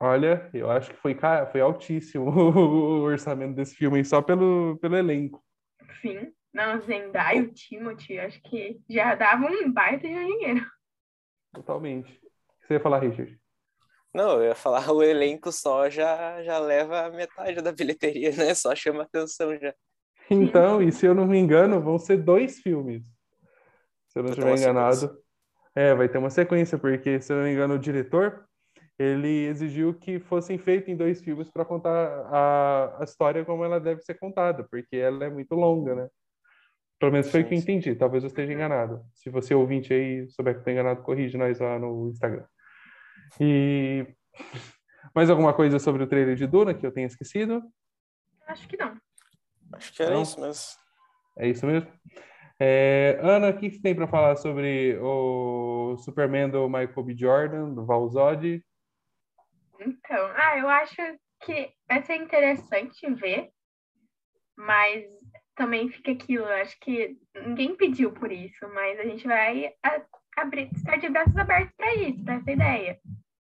Olha, 0.02 0.50
eu 0.54 0.72
acho 0.72 0.92
que 0.92 0.96
foi, 0.98 1.18
foi 1.52 1.60
altíssimo 1.60 2.32
o 2.32 3.02
orçamento 3.02 3.56
desse 3.56 3.76
filme 3.76 4.04
só 4.06 4.22
pelo, 4.22 4.78
pelo 4.82 4.96
elenco. 4.96 5.44
Sim. 6.02 6.34
Não, 6.54 6.80
Zendaya 6.82 7.40
e 7.40 7.42
o 7.42 7.54
Timothy, 7.54 8.20
acho 8.20 8.42
que 8.42 8.80
já 8.90 9.14
dava 9.14 9.46
um 9.46 9.72
baita 9.72 10.08
de 10.08 10.14
dinheiro. 10.14 10.66
Totalmente. 11.54 12.12
O 12.12 12.62
que 12.62 12.68
você 12.68 12.74
ia 12.76 12.80
falar, 12.80 13.00
Richard? 13.00 13.40
Não, 14.14 14.40
eu 14.40 14.46
ia 14.46 14.56
falar, 14.56 14.90
o 14.92 15.04
elenco 15.04 15.52
só 15.52 15.90
já, 15.90 16.42
já 16.42 16.58
leva 16.58 17.10
metade 17.12 17.62
da 17.62 17.72
bilheteria, 17.72 18.32
né? 18.36 18.56
Só 18.56 18.74
chama 18.76 19.04
atenção 19.04 19.56
já. 19.60 19.74
Então, 20.32 20.82
e 20.82 20.92
se 20.92 21.06
eu 21.06 21.14
não 21.14 21.28
me 21.28 21.38
engano, 21.38 21.82
vão 21.82 22.00
ser 22.00 22.18
dois 22.18 22.60
filmes. 22.60 23.04
Se 24.08 24.18
eu 24.18 24.24
não 24.24 24.32
estiver 24.32 24.58
enganado. 24.58 25.20
É, 25.76 25.94
vai 25.94 26.10
ter 26.10 26.18
uma 26.18 26.32
sequência, 26.32 26.78
porque, 26.78 27.22
se 27.22 27.32
eu 27.32 27.38
não 27.38 27.44
me 27.44 27.52
engano, 27.52 27.76
o 27.76 27.80
diretor, 27.80 28.49
ele 29.00 29.46
exigiu 29.46 29.94
que 29.94 30.20
fossem 30.20 30.58
feitos 30.58 30.90
em 30.90 30.98
dois 30.98 31.22
filmes 31.22 31.50
para 31.50 31.64
contar 31.64 31.90
a, 31.90 32.98
a 33.00 33.04
história 33.06 33.46
como 33.46 33.64
ela 33.64 33.80
deve 33.80 34.02
ser 34.02 34.16
contada, 34.16 34.66
porque 34.70 34.98
ela 34.98 35.24
é 35.24 35.30
muito 35.30 35.56
longa, 35.56 35.96
né? 35.96 36.10
Pelo 37.00 37.14
menos 37.14 37.32
foi 37.32 37.42
o 37.42 37.48
que 37.48 37.54
eu 37.54 37.58
entendi. 37.58 37.96
Talvez 37.96 38.24
eu 38.24 38.28
esteja 38.28 38.52
enganado. 38.52 39.02
Se 39.14 39.30
você 39.30 39.56
ouvinte 39.56 39.94
aí 39.94 40.28
souber 40.30 40.54
que 40.54 40.60
estou 40.60 40.74
enganado, 40.74 41.02
corrige 41.02 41.38
nós 41.38 41.58
lá 41.60 41.80
no 41.80 42.10
Instagram. 42.10 42.44
E 43.40 44.06
mais 45.16 45.30
alguma 45.30 45.54
coisa 45.54 45.80
sobre 45.80 46.04
o 46.04 46.08
trailer 46.08 46.36
de 46.36 46.46
Duna 46.46 46.74
que 46.74 46.86
eu 46.86 46.92
tenha 46.92 47.08
esquecido? 47.08 47.64
Acho 48.46 48.68
que 48.68 48.76
não. 48.76 48.98
Acho 49.72 49.94
que 49.94 50.04
é 50.04 50.10
não? 50.10 50.24
isso 50.24 50.42
mesmo. 50.42 50.64
É 51.38 51.48
isso 51.48 51.66
mesmo? 51.66 51.90
É, 52.60 53.18
Ana, 53.22 53.52
o 53.52 53.58
que 53.58 53.72
você 53.72 53.82
tem 53.82 53.96
para 53.96 54.08
falar 54.08 54.36
sobre 54.36 54.98
o 55.02 55.96
Superman 56.00 56.50
do 56.50 56.68
Michael 56.68 57.04
B. 57.04 57.16
Jordan, 57.16 57.70
do 57.70 57.86
Val 57.86 58.10
Zod? 58.10 58.62
Então, 59.80 60.32
ah, 60.36 60.58
eu 60.58 60.70
acho 60.70 60.96
que 61.42 61.72
vai 61.88 62.02
ser 62.04 62.16
interessante 62.16 63.10
ver, 63.16 63.50
mas 64.58 65.06
também 65.56 65.90
fica 65.90 66.12
aquilo, 66.12 66.46
eu 66.46 66.62
acho 66.62 66.80
que 66.80 67.18
ninguém 67.36 67.76
pediu 67.76 68.12
por 68.14 68.32
isso, 68.32 68.68
mas 68.74 69.00
a 69.00 69.04
gente 69.04 69.26
vai 69.28 69.74
abrir, 70.38 70.70
estar 70.74 70.98
de 70.98 71.10
braços 71.10 71.36
abertos 71.36 71.76
para 71.76 71.96
isso, 71.96 72.24
para 72.24 72.36
essa 72.36 72.52
ideia. 72.52 73.00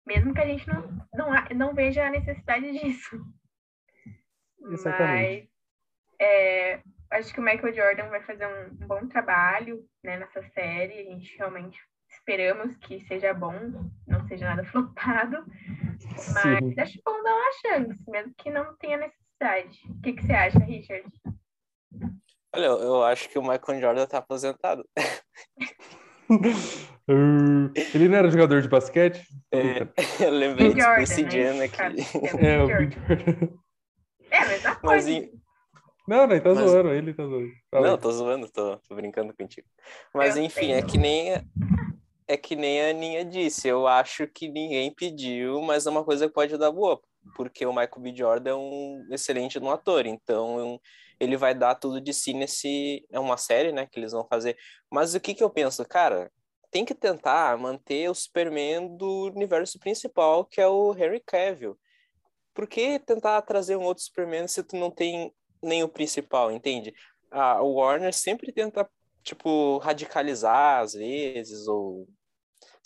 Mesmo 0.05 0.33
que 0.33 0.41
a 0.41 0.45
gente 0.45 0.67
não, 0.67 1.07
não, 1.13 1.29
não 1.55 1.75
veja 1.75 2.05
a 2.05 2.09
necessidade 2.09 2.71
disso. 2.79 3.19
Exatamente. 4.71 5.41
Mas 5.41 5.49
é, 6.19 6.81
acho 7.11 7.33
que 7.33 7.39
o 7.39 7.43
Michael 7.43 7.73
Jordan 7.73 8.09
vai 8.09 8.21
fazer 8.23 8.47
um, 8.47 8.83
um 8.83 8.87
bom 8.87 9.07
trabalho 9.07 9.85
né, 10.03 10.17
nessa 10.17 10.41
série. 10.49 10.99
A 10.99 11.03
gente 11.03 11.37
realmente 11.37 11.79
esperamos 12.09 12.75
que 12.77 13.01
seja 13.05 13.33
bom, 13.33 13.53
não 14.07 14.27
seja 14.27 14.45
nada 14.45 14.63
flopado. 14.69 15.45
Mas 16.33 16.59
Sim. 16.59 16.73
acho 16.77 16.99
bom 17.05 17.21
dar 17.23 17.35
uma 17.35 17.51
chance, 17.61 18.09
mesmo 18.09 18.33
que 18.37 18.49
não 18.49 18.73
tenha 18.77 18.97
necessidade. 18.97 19.79
O 19.89 20.01
que, 20.01 20.13
que 20.13 20.25
você 20.25 20.33
acha, 20.33 20.59
Richard? 20.59 21.03
Olha, 22.55 22.65
eu 22.65 23.03
acho 23.03 23.27
que 23.29 23.37
o 23.37 23.41
Michael 23.41 23.81
Jordan 23.81 24.05
tá 24.05 24.19
aposentado. 24.19 24.87
Ele 27.93 28.07
não 28.07 28.17
era 28.17 28.29
jogador 28.29 28.61
de 28.61 28.69
basquete? 28.69 29.21
É, 29.51 29.87
eu 30.23 30.31
lembrei 30.31 30.73
disso 30.73 30.87
coincidindo 30.87 31.63
aqui. 31.63 31.79
É, 32.39 32.63
o 32.63 32.69
É, 34.31 34.45
mas 34.45 34.61
tá 34.61 34.79
mas 34.83 35.07
em... 35.07 35.31
Não, 36.07 36.25
não, 36.25 36.39
tá 36.39 36.53
mas... 36.53 36.69
zoando, 36.69 36.89
ele 36.89 37.13
tá 37.13 37.23
zoando. 37.23 37.51
Fala 37.69 37.87
não, 37.87 37.97
tô 37.97 38.11
zoando, 38.11 38.49
tô, 38.51 38.77
tô, 38.77 38.95
brincando 38.95 39.33
contigo. 39.33 39.67
Mas 40.13 40.37
eu 40.37 40.43
enfim, 40.43 40.71
é 40.71 40.81
que 40.81 40.97
nem 40.97 41.33
é 42.29 42.37
que 42.37 42.55
nem 42.55 42.79
a 42.79 42.89
Aninha 42.91 43.25
disse, 43.25 43.67
eu 43.67 43.87
acho 43.87 44.27
que 44.27 44.47
ninguém 44.47 44.93
pediu, 44.93 45.59
mas 45.63 45.87
é 45.87 45.89
uma 45.89 46.05
coisa 46.05 46.27
que 46.27 46.33
pode 46.33 46.55
dar 46.59 46.71
boa, 46.71 47.01
porque 47.35 47.65
o 47.65 47.73
Michael 47.73 47.99
B. 47.99 48.15
Jordan 48.15 48.51
é 48.51 48.55
um 48.55 49.07
excelente 49.11 49.57
um 49.57 49.71
ator, 49.71 50.05
então 50.05 50.79
ele 51.19 51.35
vai 51.35 51.55
dar 51.55 51.73
tudo 51.73 51.99
de 51.99 52.13
si 52.13 52.33
nesse. 52.33 53.03
É 53.11 53.19
uma 53.19 53.35
série, 53.35 53.71
né, 53.71 53.87
que 53.87 53.99
eles 53.99 54.11
vão 54.11 54.27
fazer. 54.27 54.55
Mas 54.91 55.15
o 55.15 55.19
que 55.19 55.33
que 55.33 55.43
eu 55.43 55.49
penso? 55.49 55.83
Cara, 55.85 56.31
tem 56.69 56.85
que 56.85 56.93
tentar 56.93 57.57
manter 57.57 58.07
o 58.11 58.13
Superman 58.13 58.95
do 58.95 59.31
universo 59.35 59.79
principal, 59.79 60.45
que 60.45 60.61
é 60.61 60.67
o 60.67 60.93
Henry 60.93 61.21
Cavill. 61.25 61.79
Por 62.53 62.67
que 62.67 62.99
tentar 62.99 63.41
trazer 63.41 63.75
um 63.75 63.85
outro 63.85 64.03
Superman 64.03 64.47
se 64.47 64.61
tu 64.61 64.75
não 64.75 64.91
tem 64.91 65.33
nem 65.63 65.81
o 65.83 65.89
principal, 65.89 66.51
entende? 66.51 66.93
A 67.31 67.59
Warner 67.63 68.13
sempre 68.13 68.51
tenta, 68.51 68.87
tipo, 69.23 69.79
radicalizar 69.79 70.81
às 70.81 70.93
vezes, 70.93 71.67
ou 71.67 72.07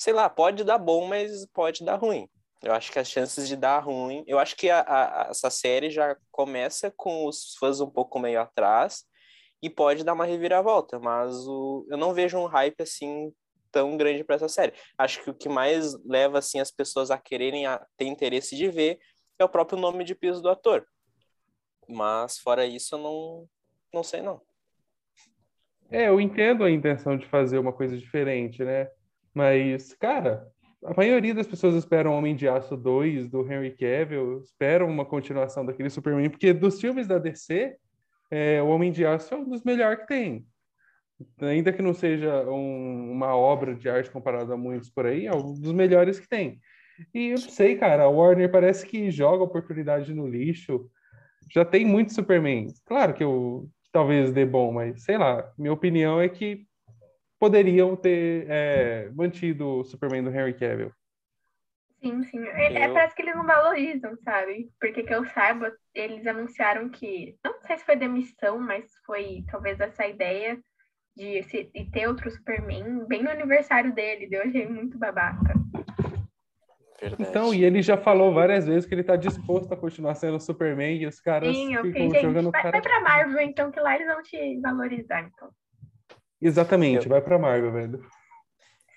sei 0.03 0.11
lá, 0.11 0.29
pode 0.29 0.65
dar 0.65 0.77
bom, 0.77 1.07
mas 1.07 1.45
pode 1.53 1.85
dar 1.85 1.95
ruim. 1.95 2.27
Eu 2.61 2.73
acho 2.73 2.91
que 2.91 2.99
as 2.99 3.09
chances 3.09 3.47
de 3.47 3.55
dar 3.55 3.79
ruim. 3.79 4.21
Eu 4.27 4.37
acho 4.37 4.53
que 4.57 4.69
a, 4.69 4.81
a, 4.81 5.27
essa 5.29 5.49
série 5.49 5.89
já 5.89 6.17
começa 6.29 6.93
com 6.97 7.25
os 7.25 7.55
fãs 7.57 7.79
um 7.79 7.89
pouco 7.89 8.19
meio 8.19 8.41
atrás 8.41 9.05
e 9.61 9.69
pode 9.69 10.03
dar 10.03 10.11
uma 10.11 10.25
reviravolta, 10.25 10.99
mas 10.99 11.47
o, 11.47 11.87
eu 11.89 11.97
não 11.97 12.13
vejo 12.13 12.37
um 12.37 12.47
hype 12.47 12.81
assim 12.81 13.31
tão 13.71 13.95
grande 13.95 14.25
para 14.25 14.35
essa 14.35 14.49
série. 14.49 14.73
Acho 14.97 15.23
que 15.23 15.29
o 15.29 15.33
que 15.33 15.47
mais 15.47 15.93
leva 16.05 16.39
assim 16.39 16.59
as 16.59 16.69
pessoas 16.69 17.09
a 17.09 17.17
quererem 17.17 17.65
a, 17.65 17.81
ter 17.95 18.05
interesse 18.05 18.57
de 18.57 18.67
ver 18.67 18.99
é 19.39 19.45
o 19.45 19.49
próprio 19.49 19.79
nome 19.79 20.03
de 20.03 20.13
piso 20.13 20.41
do 20.41 20.49
ator. 20.49 20.85
Mas 21.87 22.37
fora 22.39 22.65
isso, 22.65 22.95
eu 22.95 22.99
não, 22.99 23.47
não 23.93 24.03
sei 24.03 24.21
não. 24.21 24.41
É, 25.89 26.09
eu 26.09 26.19
entendo 26.19 26.65
a 26.65 26.71
intenção 26.71 27.17
de 27.17 27.25
fazer 27.27 27.57
uma 27.57 27.71
coisa 27.71 27.97
diferente, 27.97 28.65
né? 28.65 28.89
Mas, 29.33 29.93
cara, 29.93 30.47
a 30.85 30.93
maioria 30.95 31.33
das 31.33 31.47
pessoas 31.47 31.75
esperam 31.75 32.13
Homem 32.13 32.35
de 32.35 32.47
Aço 32.47 32.75
2 32.75 33.29
do 33.29 33.41
Henry 33.41 33.71
Cavill, 33.71 34.41
esperam 34.41 34.87
uma 34.87 35.05
continuação 35.05 35.65
daquele 35.65 35.89
Superman, 35.89 36.29
porque 36.29 36.53
dos 36.53 36.79
filmes 36.79 37.07
da 37.07 37.17
DC, 37.17 37.75
é, 38.29 38.61
o 38.61 38.67
Homem 38.67 38.91
de 38.91 39.05
Aço 39.05 39.33
é 39.33 39.37
um 39.37 39.49
dos 39.49 39.63
melhores 39.63 39.99
que 40.01 40.07
tem. 40.07 40.45
Ainda 41.41 41.71
que 41.71 41.81
não 41.81 41.93
seja 41.93 42.43
um, 42.49 43.11
uma 43.11 43.35
obra 43.35 43.75
de 43.75 43.89
arte 43.89 44.11
comparada 44.11 44.53
a 44.53 44.57
muitos 44.57 44.89
por 44.89 45.05
aí, 45.05 45.25
é 45.25 45.31
um 45.33 45.53
dos 45.53 45.71
melhores 45.71 46.19
que 46.19 46.27
tem. 46.27 46.59
E 47.13 47.29
eu 47.29 47.37
sei, 47.37 47.75
cara, 47.75 48.03
a 48.03 48.09
Warner 48.09 48.51
parece 48.51 48.85
que 48.85 49.09
joga 49.09 49.43
oportunidade 49.43 50.13
no 50.13 50.27
lixo. 50.27 50.89
Já 51.51 51.63
tem 51.63 51.85
muito 51.85 52.13
Superman. 52.13 52.67
Claro 52.85 53.13
que 53.13 53.23
eu 53.23 53.69
talvez 53.91 54.31
dê 54.31 54.45
bom, 54.45 54.71
mas 54.73 55.03
sei 55.03 55.17
lá, 55.17 55.51
minha 55.57 55.71
opinião 55.73 56.19
é 56.19 56.27
que 56.27 56.65
poderiam 57.43 57.93
ter 57.93 58.45
é, 58.47 59.09
mantido 59.13 59.67
o 59.67 59.83
Superman 59.83 60.23
do 60.23 60.29
Henry 60.29 60.53
Cavill. 60.53 60.93
Sim, 62.01 62.23
sim. 62.23 62.39
É, 62.39 62.87
eu... 62.87 62.93
parece 62.93 63.13
que 63.13 63.21
eles 63.21 63.35
não 63.35 63.45
valorizam, 63.45 64.15
sabe? 64.23 64.69
Porque 64.79 65.03
que 65.03 65.13
eu 65.13 65.25
saiba, 65.25 65.69
eles 65.93 66.25
anunciaram 66.25 66.87
que. 66.87 67.35
Não 67.43 67.59
sei 67.63 67.77
se 67.77 67.83
foi 67.83 67.97
demissão, 67.97 68.57
mas 68.57 68.85
foi 69.05 69.43
talvez 69.51 69.77
essa 69.81 70.07
ideia 70.07 70.57
de, 71.17 71.43
se, 71.43 71.65
de 71.65 71.91
ter 71.91 72.07
outro 72.07 72.31
Superman 72.31 73.05
bem 73.09 73.21
no 73.21 73.31
aniversário 73.31 73.93
dele. 73.93 74.29
Eu 74.31 74.43
achei 74.43 74.65
muito 74.65 74.97
babaca. 74.97 75.53
Verdade. 77.01 77.29
Então, 77.29 77.53
e 77.53 77.65
ele 77.65 77.81
já 77.81 77.97
falou 77.97 78.33
várias 78.33 78.65
vezes 78.65 78.85
que 78.85 78.95
ele 78.95 79.03
tá 79.03 79.17
disposto 79.17 79.73
a 79.73 79.75
continuar 79.75 80.15
sendo 80.15 80.39
Superman 80.39 80.95
e 80.95 81.05
os 81.05 81.19
caras 81.19 81.53
Sim, 81.53 81.75
ficam 81.81 82.07
okay, 82.07 82.21
jogando 82.21 82.51
vai, 82.51 82.61
cara... 82.61 82.71
vai 82.71 82.81
pra 82.81 83.01
Marvel, 83.01 83.41
então, 83.41 83.69
que 83.69 83.81
lá 83.81 83.95
eles 83.95 84.07
vão 84.07 84.21
te 84.21 84.61
valorizar, 84.61 85.23
então. 85.23 85.49
Exatamente, 86.43 87.05
eu... 87.05 87.09
vai 87.09 87.21
pra 87.21 87.39
Marvel, 87.39 87.71
velho. 87.71 88.05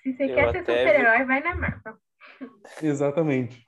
Se 0.03 0.13
você 0.13 0.23
eu 0.23 0.35
quer 0.35 0.51
ser 0.51 0.59
super-herói, 0.59 1.19
vi... 1.19 1.25
vai 1.25 1.41
na 1.41 1.55
Marvel. 1.55 1.93
Exatamente. 2.81 3.67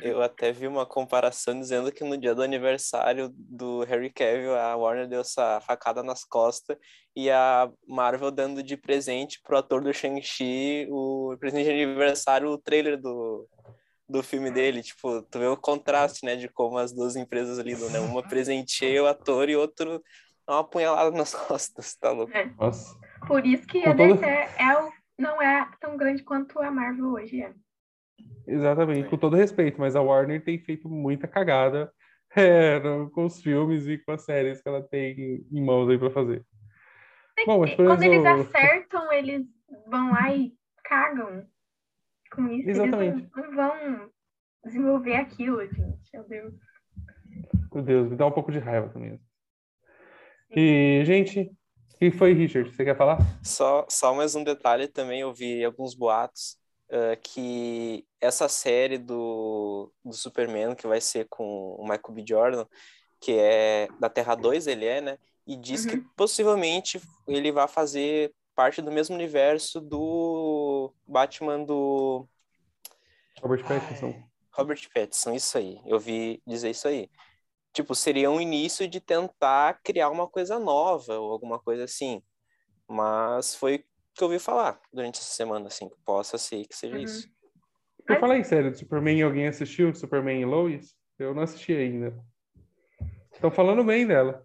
Eu 0.00 0.22
até 0.22 0.52
vi 0.52 0.66
uma 0.66 0.86
comparação 0.86 1.58
dizendo 1.58 1.92
que 1.92 2.02
no 2.02 2.16
dia 2.16 2.34
do 2.34 2.42
aniversário 2.42 3.30
do 3.34 3.84
Harry 3.84 4.10
Cavill, 4.10 4.56
a 4.56 4.74
Warner 4.74 5.06
deu 5.06 5.20
essa 5.20 5.60
facada 5.60 6.02
nas 6.02 6.24
costas 6.24 6.78
e 7.14 7.30
a 7.30 7.70
Marvel 7.86 8.30
dando 8.30 8.62
de 8.62 8.74
presente 8.74 9.38
pro 9.42 9.58
ator 9.58 9.82
do 9.82 9.92
Shang-Chi 9.92 10.88
o 10.90 11.36
presente 11.38 11.64
de 11.64 11.82
aniversário, 11.82 12.48
o 12.48 12.56
trailer 12.56 12.98
do, 12.98 13.46
do 14.08 14.22
filme 14.22 14.50
dele. 14.50 14.82
Tipo, 14.82 15.20
tu 15.22 15.38
vê 15.38 15.46
o 15.46 15.58
contraste, 15.58 16.24
né, 16.24 16.36
de 16.36 16.48
como 16.48 16.78
as 16.78 16.90
duas 16.90 17.14
empresas 17.14 17.58
lidam, 17.58 17.90
né? 17.90 18.00
Uma 18.00 18.22
presenteia 18.22 19.02
o 19.02 19.06
ator 19.06 19.50
e 19.50 19.56
outro 19.56 20.02
uma 20.52 20.60
apunhalada 20.60 21.10
nas 21.10 21.34
costas, 21.46 21.94
tá 21.96 22.10
louco? 22.10 22.36
É. 22.36 22.46
Nossa. 22.58 22.98
Por 23.26 23.46
isso 23.46 23.66
que 23.66 23.84
a 23.86 23.92
DC 23.92 24.24
é 24.24 24.78
o, 24.78 24.92
não 25.18 25.40
é 25.40 25.68
tão 25.80 25.96
grande 25.96 26.22
quanto 26.22 26.58
a 26.58 26.70
Marvel 26.70 27.12
hoje 27.12 27.42
é. 27.42 27.52
Exatamente, 28.46 29.08
com 29.08 29.16
todo 29.16 29.36
respeito, 29.36 29.80
mas 29.80 29.94
a 29.94 30.02
Warner 30.02 30.42
tem 30.42 30.58
feito 30.58 30.88
muita 30.88 31.28
cagada 31.28 31.92
é, 32.36 32.80
com 33.12 33.24
os 33.24 33.40
filmes 33.40 33.86
e 33.86 33.98
com 33.98 34.12
as 34.12 34.24
séries 34.24 34.60
que 34.60 34.68
ela 34.68 34.82
tem 34.82 35.44
em 35.50 35.64
mãos 35.64 35.88
aí 35.88 35.98
para 35.98 36.10
fazer. 36.10 36.44
Bom, 37.46 37.60
mas, 37.60 37.74
Quando 37.74 38.02
eles 38.02 38.24
acertam, 38.24 39.12
eles 39.12 39.46
vão 39.86 40.12
lá 40.12 40.34
e 40.34 40.52
cagam 40.84 41.46
com 42.30 42.48
isso. 42.48 42.68
Exatamente. 42.68 43.18
Eles 43.18 43.30
não, 43.34 43.42
não 43.44 43.54
vão 43.54 44.10
desenvolver 44.64 45.16
aquilo, 45.16 45.66
gente. 45.66 46.10
Meu 46.12 46.24
Deus. 46.28 46.54
Meu 47.72 47.82
Deus, 47.82 48.10
me 48.10 48.16
dá 48.16 48.26
um 48.26 48.32
pouco 48.32 48.52
de 48.52 48.58
raiva 48.58 48.88
também. 48.90 49.18
E, 50.54 51.02
gente, 51.06 51.50
o 51.94 51.98
que 51.98 52.10
foi, 52.10 52.34
Richard? 52.34 52.70
Você 52.70 52.84
quer 52.84 52.96
falar? 52.96 53.18
Só, 53.42 53.86
só 53.88 54.14
mais 54.14 54.34
um 54.34 54.44
detalhe 54.44 54.86
também, 54.86 55.20
eu 55.20 55.32
vi 55.32 55.64
alguns 55.64 55.94
boatos 55.94 56.58
uh, 56.90 57.18
que 57.22 58.04
essa 58.20 58.48
série 58.48 58.98
do, 58.98 59.90
do 60.04 60.12
Superman, 60.12 60.74
que 60.74 60.86
vai 60.86 61.00
ser 61.00 61.26
com 61.30 61.74
o 61.78 61.82
Michael 61.82 62.12
B. 62.12 62.24
Jordan, 62.28 62.66
que 63.18 63.32
é 63.32 63.88
da 63.98 64.10
Terra 64.10 64.34
2, 64.34 64.66
ele 64.66 64.84
é, 64.84 65.00
né? 65.00 65.18
E 65.46 65.56
diz 65.56 65.86
uhum. 65.86 65.90
que 65.90 65.96
possivelmente 66.16 67.00
ele 67.26 67.50
vai 67.50 67.66
fazer 67.66 68.30
parte 68.54 68.82
do 68.82 68.92
mesmo 68.92 69.14
universo 69.14 69.80
do 69.80 70.92
Batman 71.08 71.64
do. 71.64 72.28
Robert 73.40 73.64
Pattinson. 73.66 74.06
Ai, 74.08 74.24
Robert 74.52 74.88
Pattinson, 74.94 75.32
isso 75.32 75.56
aí. 75.56 75.80
Eu 75.86 75.98
vi 75.98 76.42
dizer 76.46 76.70
isso 76.70 76.86
aí 76.86 77.08
tipo, 77.72 77.94
seria 77.94 78.30
um 78.30 78.40
início 78.40 78.86
de 78.86 79.00
tentar 79.00 79.80
criar 79.82 80.10
uma 80.10 80.28
coisa 80.28 80.58
nova 80.58 81.18
ou 81.18 81.32
alguma 81.32 81.58
coisa 81.58 81.84
assim. 81.84 82.22
Mas 82.88 83.54
foi 83.54 83.76
o 83.76 83.78
que 84.14 84.22
eu 84.22 84.28
ouvi 84.28 84.38
falar 84.38 84.80
durante 84.92 85.18
essa 85.18 85.32
semana, 85.32 85.68
assim, 85.68 85.88
que 85.88 85.96
possa 86.04 86.36
ser 86.36 86.66
que 86.66 86.76
seja 86.76 86.96
uhum. 86.96 87.02
isso. 87.02 87.28
Eu 88.08 88.20
falei 88.20 88.42
sério, 88.44 88.74
Superman, 88.76 89.22
alguém 89.22 89.46
assistiu 89.46 89.94
Superman 89.94 90.40
e 90.40 90.44
Lois? 90.44 90.94
Eu 91.18 91.34
não 91.34 91.42
assisti 91.42 91.72
ainda. 91.72 92.14
Estão 93.32 93.50
falando 93.50 93.84
bem 93.84 94.06
dela. 94.06 94.44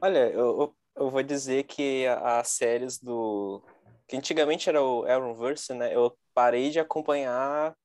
Olha, 0.00 0.30
eu, 0.30 0.74
eu 0.96 1.10
vou 1.10 1.22
dizer 1.22 1.64
que 1.64 2.06
as 2.06 2.48
séries 2.48 2.98
do. 2.98 3.62
que 4.06 4.16
antigamente 4.16 4.68
era 4.68 4.82
o 4.82 5.04
Arrowverse, 5.04 5.74
né? 5.74 5.94
Eu 5.94 6.16
parei 6.32 6.70
de 6.70 6.80
acompanhar 6.80 7.76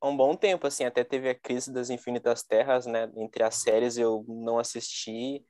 há 0.00 0.08
um 0.08 0.16
bom 0.16 0.34
tempo, 0.36 0.66
assim, 0.66 0.84
até 0.84 1.04
teve 1.04 1.28
a 1.30 1.34
crise 1.34 1.72
das 1.72 1.90
Infinitas 1.90 2.42
Terras, 2.42 2.86
né? 2.86 3.10
Entre 3.16 3.42
as 3.42 3.56
séries 3.56 3.96
eu 3.98 4.24
não 4.28 4.58
assisti, 4.58 5.44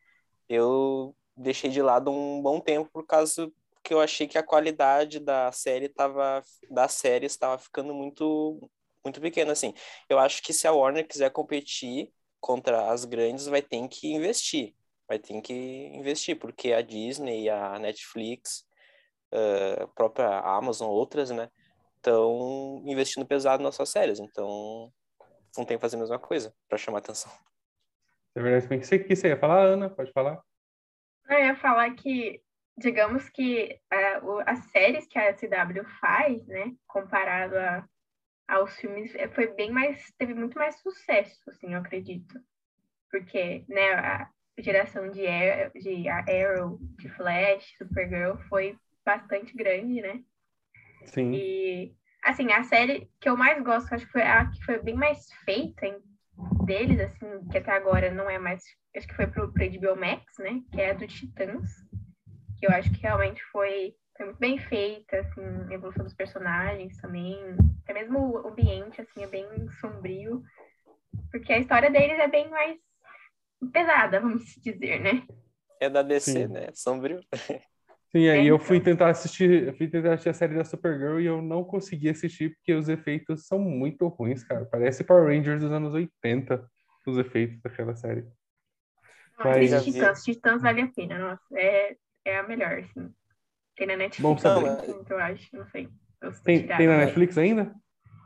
eu 0.49 1.14
deixei 1.37 1.71
de 1.71 1.83
lado 1.83 2.11
um 2.11 2.43
bom 2.43 2.61
tempo 2.61 2.90
por 2.93 3.07
causa 3.07 3.50
que 3.83 3.95
eu 3.95 4.00
achei 4.00 4.26
que 4.28 4.38
a 4.38 4.43
qualidade 4.43 5.21
da 5.21 5.50
série 5.52 5.88
tava, 5.88 6.43
da 6.71 6.88
série 6.88 7.26
estava 7.26 7.59
ficando 7.59 7.95
muito 7.95 8.71
muito 9.05 9.21
pequena, 9.21 9.52
assim. 9.52 9.73
Eu 10.09 10.19
acho 10.19 10.43
que 10.43 10.52
se 10.52 10.67
a 10.67 10.73
Warner 10.73 11.07
quiser 11.07 11.31
competir 11.31 12.12
contra 12.40 12.90
as 12.90 13.05
grandes, 13.05 13.47
vai 13.47 13.62
ter 13.62 13.87
que 13.88 14.09
investir, 14.12 14.75
vai 15.07 15.19
ter 15.19 15.40
que 15.40 15.55
investir, 15.55 16.38
porque 16.38 16.73
a 16.73 16.83
Disney, 16.83 17.49
a 17.49 17.78
Netflix, 17.78 18.67
a 19.81 19.87
própria 19.88 20.40
Amazon, 20.40 20.88
outras, 20.88 21.31
né? 21.31 21.50
Estão 21.99 22.83
investindo 22.87 23.26
pesado 23.26 23.62
nas 23.62 23.75
suas 23.75 23.90
séries, 23.90 24.19
então 24.19 24.93
não 25.57 25.64
tem 25.64 25.76
que 25.76 25.81
fazer 25.81 25.97
a 25.97 26.00
mesma 26.00 26.19
coisa 26.19 26.55
para 26.69 26.78
chamar 26.78 26.99
atenção. 26.99 27.31
É 28.35 28.40
verdade. 28.40 28.67
O 28.67 28.78
que 28.78 29.17
você, 29.17 29.28
ia 29.28 29.38
falar, 29.38 29.62
Ana? 29.62 29.90
Pode 29.90 30.12
falar. 30.12 30.40
Eu 31.28 31.38
ia 31.38 31.57
falar 31.57 31.95
que, 31.95 32.40
digamos 32.76 33.28
que 33.28 33.78
uh, 33.93 34.43
as 34.47 34.64
séries 34.71 35.07
que 35.07 35.19
a 35.19 35.35
CW 35.35 35.85
faz, 36.00 36.47
né, 36.47 36.73
comparado 36.87 37.57
a, 37.59 37.87
aos 38.49 38.75
filmes, 38.76 39.14
é, 39.14 39.28
foi 39.28 39.49
bem 39.49 39.71
mais, 39.71 40.11
teve 40.17 40.35
muito 40.35 40.59
mais 40.59 40.81
sucesso, 40.81 41.38
assim, 41.49 41.75
eu 41.75 41.81
acredito. 41.81 42.40
Porque, 43.11 43.64
né, 43.69 43.95
a 43.95 44.31
geração 44.59 45.11
de, 45.11 45.26
Arrow, 45.26 45.71
de 45.75 46.09
Arrow, 46.09 46.78
de 46.99 47.09
Flash, 47.11 47.76
Supergirl 47.76 48.37
foi 48.49 48.78
bastante 49.05 49.55
grande, 49.55 50.00
né? 50.00 50.23
Sim. 51.09 51.35
E, 51.35 51.95
assim, 52.23 52.50
a 52.53 52.62
série 52.65 53.11
que 53.21 53.29
eu 53.29 53.37
mais 53.37 53.62
gosto, 53.62 53.93
acho 53.93 54.07
que 54.07 54.12
foi 54.12 54.23
a 54.23 54.47
que 54.47 54.65
foi 54.65 54.79
bem 54.83 54.95
mais 54.95 55.33
feita 55.45 55.87
em, 55.87 55.99
deles, 56.65 57.00
assim, 57.00 57.49
que 57.50 57.59
até 57.59 57.73
agora 57.73 58.11
não 58.12 58.29
é 58.29 58.38
mais. 58.38 58.62
Acho 58.97 59.07
que 59.07 59.15
foi 59.15 59.27
pro, 59.27 59.53
pro 59.53 59.65
HBO 59.65 59.97
Max, 59.97 60.25
né? 60.38 60.61
Que 60.73 60.81
é 60.81 60.91
a 60.91 60.95
do 60.95 61.07
Titãs. 61.07 61.71
Que 62.59 62.67
eu 62.67 62.71
acho 62.71 62.91
que 62.93 63.00
realmente 63.00 63.43
foi, 63.53 63.95
foi 64.17 64.27
muito 64.27 64.38
bem 64.38 64.59
feita, 64.59 65.21
assim, 65.21 65.43
a 65.71 65.75
evolução 65.75 66.05
dos 66.05 66.15
personagens 66.15 66.97
também. 67.00 67.38
Até 67.83 67.95
mesmo 67.95 68.19
o 68.19 68.49
ambiente, 68.49 69.00
assim, 69.00 69.23
é 69.23 69.27
bem 69.27 69.47
sombrio. 69.81 70.43
Porque 71.31 71.53
a 71.53 71.59
história 71.59 71.91
deles 71.91 72.19
é 72.19 72.29
bem 72.29 72.49
mais 72.49 72.79
pesada, 73.73 74.21
vamos 74.21 74.45
dizer, 74.62 75.00
né? 75.00 75.27
É 75.81 75.88
da 75.88 76.03
DC, 76.03 76.33
Sim. 76.33 76.49
né? 76.49 76.69
Sombrio. 76.75 77.21
Sim, 78.11 78.27
aí 78.29 78.47
eu 78.47 78.59
fui 78.59 78.79
então. 78.79 78.93
tentar 78.93 79.11
assistir, 79.11 79.77
fui 79.77 79.87
tentar 79.87 80.15
assistir 80.15 80.31
a 80.31 80.35
série 80.35 80.55
da 80.55 80.65
Supergirl 80.65 81.21
e 81.21 81.27
eu 81.27 81.43
não 81.43 81.62
consegui 81.62 82.09
assistir 82.09 82.55
porque 82.57 82.73
os 82.73 82.88
efeitos 82.88 83.47
são 83.47 83.59
muito 83.59 84.07
ruins, 84.09 84.43
cara. 84.45 84.65
Parece 84.65 85.05
Power 85.05 85.27
Rangers 85.27 85.61
dos 85.61 85.71
anos 85.71 85.93
80, 85.93 86.67
os 87.07 87.19
efeitos 87.19 87.61
daquela 87.62 87.95
série. 87.95 88.27
Mas- 89.38 89.73
Assiste 89.73 89.93
Titãs, 89.93 90.25
Titãs 90.25 90.62
vale 90.62 90.81
a 90.83 90.88
pena, 90.88 91.19
nossa, 91.19 91.43
é, 91.59 91.97
é 92.25 92.38
a 92.38 92.43
melhor, 92.49 92.79
assim. 92.79 93.12
Tem 93.77 93.87
na 93.87 93.97
Netflix, 93.97 94.23
Bom 94.23 94.38
saber. 94.38 94.62
não, 94.62 94.99
mas 94.99 95.11
eu 95.11 95.19
acho, 95.19 95.57
não 95.57 95.67
sei. 95.67 95.88
Tem, 96.45 96.67
tem 96.67 96.87
na 96.88 96.97
Netflix 96.99 97.38
ainda? 97.38 97.73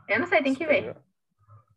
Eu 0.07 0.19
não 0.19 0.27
sei, 0.27 0.41
tem 0.41 0.55
que 0.55 0.65
ver. 0.65 0.95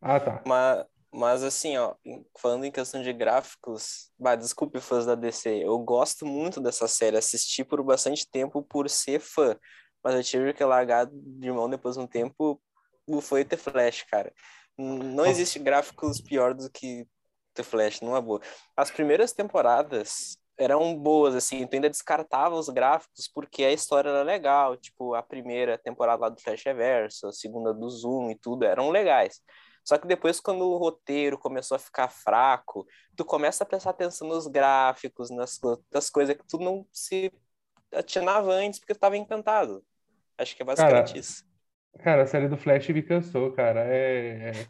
Ah, 0.01 0.19
tá. 0.19 0.41
Mas, 0.45 0.85
mas 1.11 1.43
assim, 1.43 1.77
ó, 1.77 1.95
falando 2.37 2.65
em 2.65 2.71
questão 2.71 3.01
de 3.01 3.13
gráficos, 3.13 4.11
bah, 4.19 4.35
desculpe 4.35 4.79
fãs 4.79 5.05
da 5.05 5.15
DC, 5.15 5.63
eu 5.63 5.77
gosto 5.79 6.25
muito 6.25 6.59
dessa 6.61 6.87
série, 6.87 7.17
assisti 7.17 7.63
por 7.63 7.81
bastante 7.83 8.29
tempo 8.29 8.61
por 8.61 8.89
ser 8.89 9.19
fã, 9.19 9.57
mas 10.03 10.15
eu 10.15 10.23
tive 10.23 10.53
que 10.53 10.63
largar 10.63 11.07
de 11.11 11.51
mão 11.51 11.69
depois 11.69 11.95
de 11.95 12.01
um 12.01 12.07
tempo, 12.07 12.61
o 13.05 13.21
foi 13.21 13.45
The 13.45 13.57
Flash, 13.57 14.03
cara. 14.03 14.33
Não 14.77 15.25
existe 15.25 15.57
gráficos 15.59 16.21
pior 16.21 16.53
do 16.53 16.69
que 16.69 17.07
The 17.53 17.63
Flash, 17.63 18.01
numa 18.01 18.21
boa. 18.21 18.41
As 18.75 18.91
primeiras 18.91 19.33
temporadas 19.33 20.37
eram 20.57 20.95
boas, 20.95 21.35
assim, 21.35 21.65
tu 21.67 21.75
ainda 21.75 21.89
descartava 21.89 22.55
os 22.55 22.67
gráficos 22.69 23.27
porque 23.27 23.63
a 23.63 23.71
história 23.71 24.09
era 24.09 24.23
legal, 24.23 24.75
tipo, 24.75 25.13
a 25.13 25.21
primeira 25.21 25.77
temporada 25.77 26.23
lá 26.23 26.29
do 26.29 26.41
Flash 26.41 26.63
Reverso, 26.63 27.27
a 27.27 27.31
segunda 27.31 27.73
do 27.73 27.89
Zoom 27.89 28.31
e 28.31 28.35
tudo, 28.35 28.65
eram 28.65 28.89
legais. 28.89 29.41
Só 29.87 29.97
que 29.97 30.07
depois, 30.07 30.39
quando 30.39 30.63
o 30.69 30.77
roteiro 30.77 31.37
começou 31.37 31.75
a 31.75 31.79
ficar 31.79 32.09
fraco, 32.09 32.85
tu 33.15 33.23
começa 33.23 33.63
a 33.63 33.67
prestar 33.67 33.91
atenção 33.91 34.27
nos 34.27 34.47
gráficos, 34.47 35.29
nas, 35.29 35.59
nas 35.91 36.09
coisas 36.09 36.35
que 36.35 36.45
tu 36.47 36.57
não 36.59 36.85
se 36.91 37.31
atinava 37.93 38.51
antes 38.53 38.79
porque 38.79 38.93
tu 38.93 38.97
estava 38.97 39.17
encantado. 39.17 39.83
Acho 40.37 40.55
que 40.55 40.63
é 40.63 40.65
basicamente 40.65 41.17
Cara, 41.17 41.19
isso. 41.19 41.43
Cara, 41.99 42.23
a 42.23 42.27
série 42.27 42.47
do 42.49 42.57
Flash 42.57 42.89
me 42.89 43.03
cansou, 43.03 43.53
cara. 43.53 43.81
É, 43.93 44.51
é- 44.51 44.67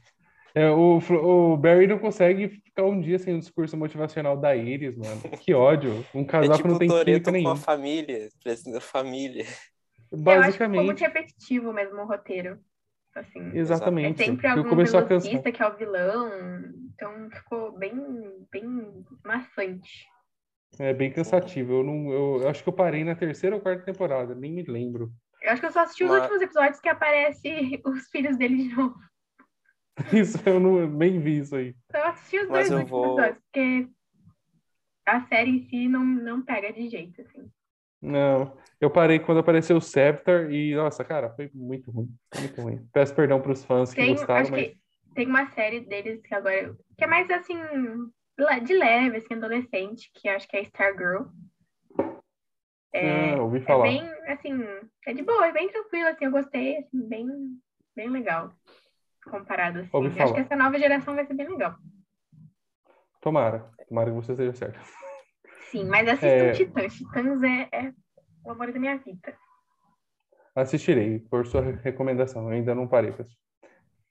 é, 0.55 0.71
o, 0.71 0.97
o 0.99 1.57
Barry 1.57 1.87
não 1.87 1.99
consegue 1.99 2.49
ficar 2.49 2.83
um 2.85 2.99
dia 3.01 3.19
sem 3.19 3.35
o 3.35 3.39
discurso 3.39 3.77
motivacional 3.77 4.37
da 4.37 4.55
Iris, 4.55 4.97
mano. 4.97 5.21
Que 5.41 5.53
ódio. 5.53 6.05
Um 6.15 6.25
É 6.39 6.47
casal 6.47 6.59
que 6.61 6.67
tipo 6.67 6.69
não 6.69 6.75
o 6.75 6.79
tem 6.79 6.91
química 6.91 7.33
com 7.33 7.49
a 7.49 7.55
nenhuma. 7.55 7.55
família, 7.55 8.29
presidente 8.43 8.75
da 8.75 8.81
família. 8.81 9.45
Eu 10.27 10.39
acho 10.41 10.59
que 10.59 10.65
ficou 10.65 10.83
muito 10.83 10.99
Basicamente, 10.99 11.01
repetitivo 11.01 11.73
mesmo 11.73 11.99
o 12.01 12.05
roteiro. 12.07 12.63
Assim, 13.19 13.39
é 13.51 13.57
exatamente. 13.57 14.23
sempre 14.23 14.47
Eu 14.47 14.51
algum 14.51 14.69
começou 14.69 14.99
a 14.99 15.03
cansar. 15.03 15.31
velocista 15.31 15.51
que 15.51 15.63
é 15.63 15.67
o 15.67 15.75
vilão, 15.77 16.29
então 16.93 17.29
ficou 17.31 17.71
bem, 17.77 17.93
bem 18.51 19.03
maçante. 19.25 20.05
É 20.79 20.93
bem 20.93 21.11
cansativo. 21.11 21.73
Eu, 21.73 21.83
não, 21.83 22.11
eu, 22.11 22.41
eu 22.43 22.49
acho 22.49 22.61
que 22.61 22.69
eu 22.69 22.73
parei 22.73 23.03
na 23.03 23.15
terceira 23.15 23.55
ou 23.55 23.61
quarta 23.61 23.83
temporada, 23.83 24.35
nem 24.35 24.51
me 24.53 24.63
lembro. 24.63 25.11
Eu 25.41 25.51
acho 25.51 25.61
que 25.61 25.67
eu 25.67 25.71
só 25.71 25.81
assisti 25.81 26.03
os 26.03 26.09
Mas- 26.09 26.21
últimos 26.21 26.41
episódios 26.41 26.79
que 26.79 26.89
aparece 26.89 27.49
os 27.85 28.07
filhos 28.09 28.37
dele 28.37 28.67
de 28.69 28.75
novo. 28.75 28.95
Isso 30.13 30.37
eu 30.47 30.59
não, 30.59 30.87
nem 30.87 31.19
vi 31.19 31.39
isso 31.39 31.55
aí. 31.55 31.75
Só 31.91 32.03
assisti 32.03 32.39
os 32.39 32.47
Mas 32.49 32.69
dois 32.69 32.81
últimos 32.81 32.89
vou- 32.91 33.13
episódios, 33.19 33.43
porque 33.45 33.87
a 35.07 35.21
série 35.27 35.49
em 35.51 35.67
si 35.69 35.87
não, 35.87 36.05
não 36.05 36.43
pega 36.43 36.71
de 36.71 36.87
jeito, 36.89 37.21
assim. 37.21 37.49
Não, 38.01 38.55
eu 38.79 38.89
parei 38.91 39.17
quando 39.19 39.39
apareceu 39.39 39.77
o 39.77 39.81
Scepter 39.81 40.51
e, 40.51 40.75
nossa, 40.75 41.03
cara, 41.03 41.29
foi 41.31 41.49
muito 41.53 41.89
ruim. 41.91 42.09
Muito 42.39 42.61
ruim. 42.61 42.87
Peço 42.93 43.15
perdão 43.15 43.41
pros 43.41 43.63
fãs 43.65 43.89
que 43.93 44.01
Tem, 44.01 44.13
gostaram, 44.13 44.49
mas. 44.51 44.67
que 44.67 44.77
tem 45.15 45.27
uma 45.27 45.47
série 45.47 45.79
deles 45.79 46.21
que 46.21 46.33
agora, 46.35 46.75
que 46.97 47.03
é 47.03 47.07
mais 47.07 47.29
assim, 47.31 47.57
de 48.63 48.73
leve, 48.75 49.17
assim, 49.17 49.33
adolescente, 49.33 50.11
que 50.13 50.29
acho 50.29 50.47
que 50.47 50.57
é 50.57 50.61
Stargirl. 50.61 51.25
É, 52.93 53.33
Ah, 53.33 53.41
ouvi 53.41 53.57
é 53.57 53.61
falar. 53.61 53.83
bem, 53.83 54.01
assim, 54.27 54.53
é 55.05 55.13
de 55.13 55.23
boa, 55.23 55.47
é 55.47 55.51
bem 55.51 55.69
tranquilo, 55.69 56.07
assim, 56.09 56.25
eu 56.25 56.31
gostei, 56.31 56.77
assim, 56.77 57.07
bem, 57.07 57.27
bem 57.95 58.09
legal. 58.09 58.53
Comparado, 59.25 59.79
assim. 59.79 59.89
Ouvi 59.91 60.07
Acho 60.09 60.17
falar. 60.17 60.33
que 60.35 60.39
essa 60.39 60.55
nova 60.55 60.77
geração 60.79 61.15
vai 61.15 61.25
ser 61.25 61.33
bem 61.33 61.49
legal. 61.49 61.75
Tomara. 63.21 63.69
Tomara 63.89 64.09
que 64.09 64.15
você 64.15 64.31
esteja 64.33 64.53
certo. 64.53 64.79
Sim, 65.71 65.85
mas 65.85 66.07
assistam 66.07 66.27
É. 66.27 66.51
Titãs. 66.51 66.93
Titãs 66.93 67.43
é, 67.43 67.69
é 67.71 67.93
o 68.45 68.51
amor 68.51 68.71
da 68.71 68.79
minha 68.79 68.97
vida. 68.97 69.37
Assistirei, 70.55 71.19
por 71.19 71.45
sua 71.45 71.61
recomendação. 71.61 72.43
Eu 72.43 72.49
ainda 72.49 72.73
não 72.73 72.87
parei, 72.87 73.11
pessoal. 73.11 73.37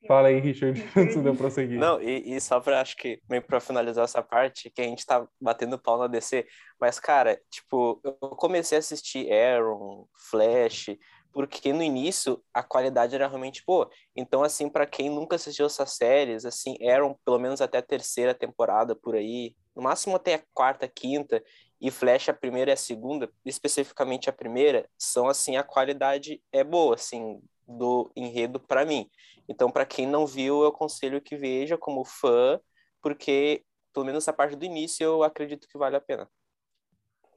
Fala 0.07 0.29
aí, 0.29 0.39
Richard, 0.39 0.81
antes 0.97 1.21
de 1.21 1.29
eu 1.29 1.35
prosseguir. 1.35 1.79
Não, 1.79 2.01
e, 2.01 2.37
e 2.37 2.41
só 2.41 2.61
pra, 2.61 2.81
acho 2.81 2.97
que, 2.97 3.21
meio 3.29 3.43
pra 3.43 3.59
finalizar 3.59 4.05
essa 4.05 4.23
parte, 4.23 4.71
que 4.71 4.81
a 4.81 4.85
gente 4.85 5.05
tá 5.05 5.27
batendo 5.41 5.79
pau 5.79 5.99
na 5.99 6.07
DC, 6.07 6.47
mas, 6.81 7.01
cara, 7.01 7.41
tipo, 7.51 8.01
eu 8.05 8.13
comecei 8.31 8.77
a 8.77 8.79
assistir 8.79 9.33
Arrow, 9.33 10.09
Flash, 10.31 10.97
porque 11.37 11.71
no 11.71 11.83
início 11.83 12.43
a 12.55 12.63
qualidade 12.63 13.15
era 13.15 13.29
realmente 13.29 13.63
boa. 13.67 13.91
Então, 14.17 14.43
assim, 14.43 14.71
pra 14.71 14.87
quem 14.87 15.11
nunca 15.11 15.37
assistiu 15.37 15.67
essas 15.67 15.91
séries, 15.91 16.47
assim, 16.47 16.79
Arrow, 16.89 17.21
pelo 17.27 17.39
menos 17.39 17.61
até 17.61 17.77
a 17.77 17.83
terceira 17.83 18.33
temporada 18.33 18.97
por 18.97 19.15
aí, 19.15 19.55
no 19.75 19.83
máximo 19.83 20.17
até 20.17 20.37
a 20.37 20.43
quarta, 20.55 20.89
quinta, 20.89 21.45
e 21.79 21.91
Flash 21.91 22.31
a 22.31 22.33
primeira 22.33 22.71
e 22.71 22.73
a 22.73 22.77
segunda, 22.77 23.31
especificamente 23.45 24.31
a 24.31 24.33
primeira, 24.33 24.89
são, 24.97 25.29
assim, 25.29 25.59
a 25.59 25.63
qualidade 25.63 26.43
é 26.51 26.65
boa, 26.65 26.95
assim, 26.95 27.39
do 27.69 28.11
enredo 28.17 28.59
pra 28.59 28.87
mim. 28.87 29.07
Então, 29.47 29.71
para 29.71 29.85
quem 29.85 30.07
não 30.07 30.27
viu, 30.27 30.63
eu 30.63 30.69
aconselho 30.69 31.21
que 31.21 31.37
veja 31.37 31.77
como 31.77 32.03
fã, 32.03 32.59
porque 33.03 33.63
pelo 33.93 34.07
menos 34.07 34.27
a 34.27 34.33
parte 34.33 34.57
do 34.57 34.65
início 34.65 35.05
eu 35.05 35.23
acredito 35.23 35.69
que 35.69 35.77
vale 35.77 35.97
a 35.97 36.01
pena. 36.01 36.27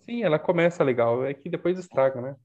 Sim, 0.05 0.23
ela 0.23 0.39
começa 0.39 0.85
legal, 0.85 1.25
é 1.25 1.33
que 1.33 1.49
depois 1.49 1.77
estraga, 1.77 2.21
né? 2.21 2.37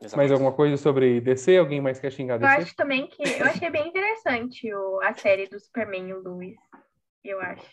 Mais 0.00 0.12
Exatamente. 0.12 0.32
alguma 0.32 0.52
coisa 0.52 0.76
sobre 0.76 1.20
DC? 1.20 1.56
Alguém 1.56 1.80
mais 1.80 1.98
quer 1.98 2.12
xingar 2.12 2.34
Eu 2.34 2.40
DC? 2.40 2.52
acho 2.62 2.76
também 2.76 3.06
que. 3.06 3.22
Eu 3.22 3.46
achei 3.46 3.70
bem 3.70 3.88
interessante 3.88 4.72
o, 4.74 5.00
a 5.02 5.14
série 5.14 5.46
do 5.46 5.58
Superman 5.58 6.08
e 6.08 6.14
o 6.14 6.22
Luis. 6.22 6.56
Eu 7.24 7.40
acho. 7.40 7.66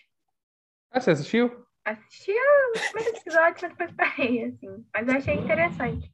Ah, 0.90 1.02
você 1.02 1.12
assistiu? 1.12 1.66
Assisti 1.84 2.32
os 2.76 2.82
primeiros 2.92 3.20
episódios, 3.20 3.62
mas 3.62 3.72
depois 3.72 3.92
parei, 3.92 4.46
assim. 4.46 4.86
Mas 4.94 5.08
eu 5.08 5.16
achei 5.16 5.36
interessante. 5.36 6.14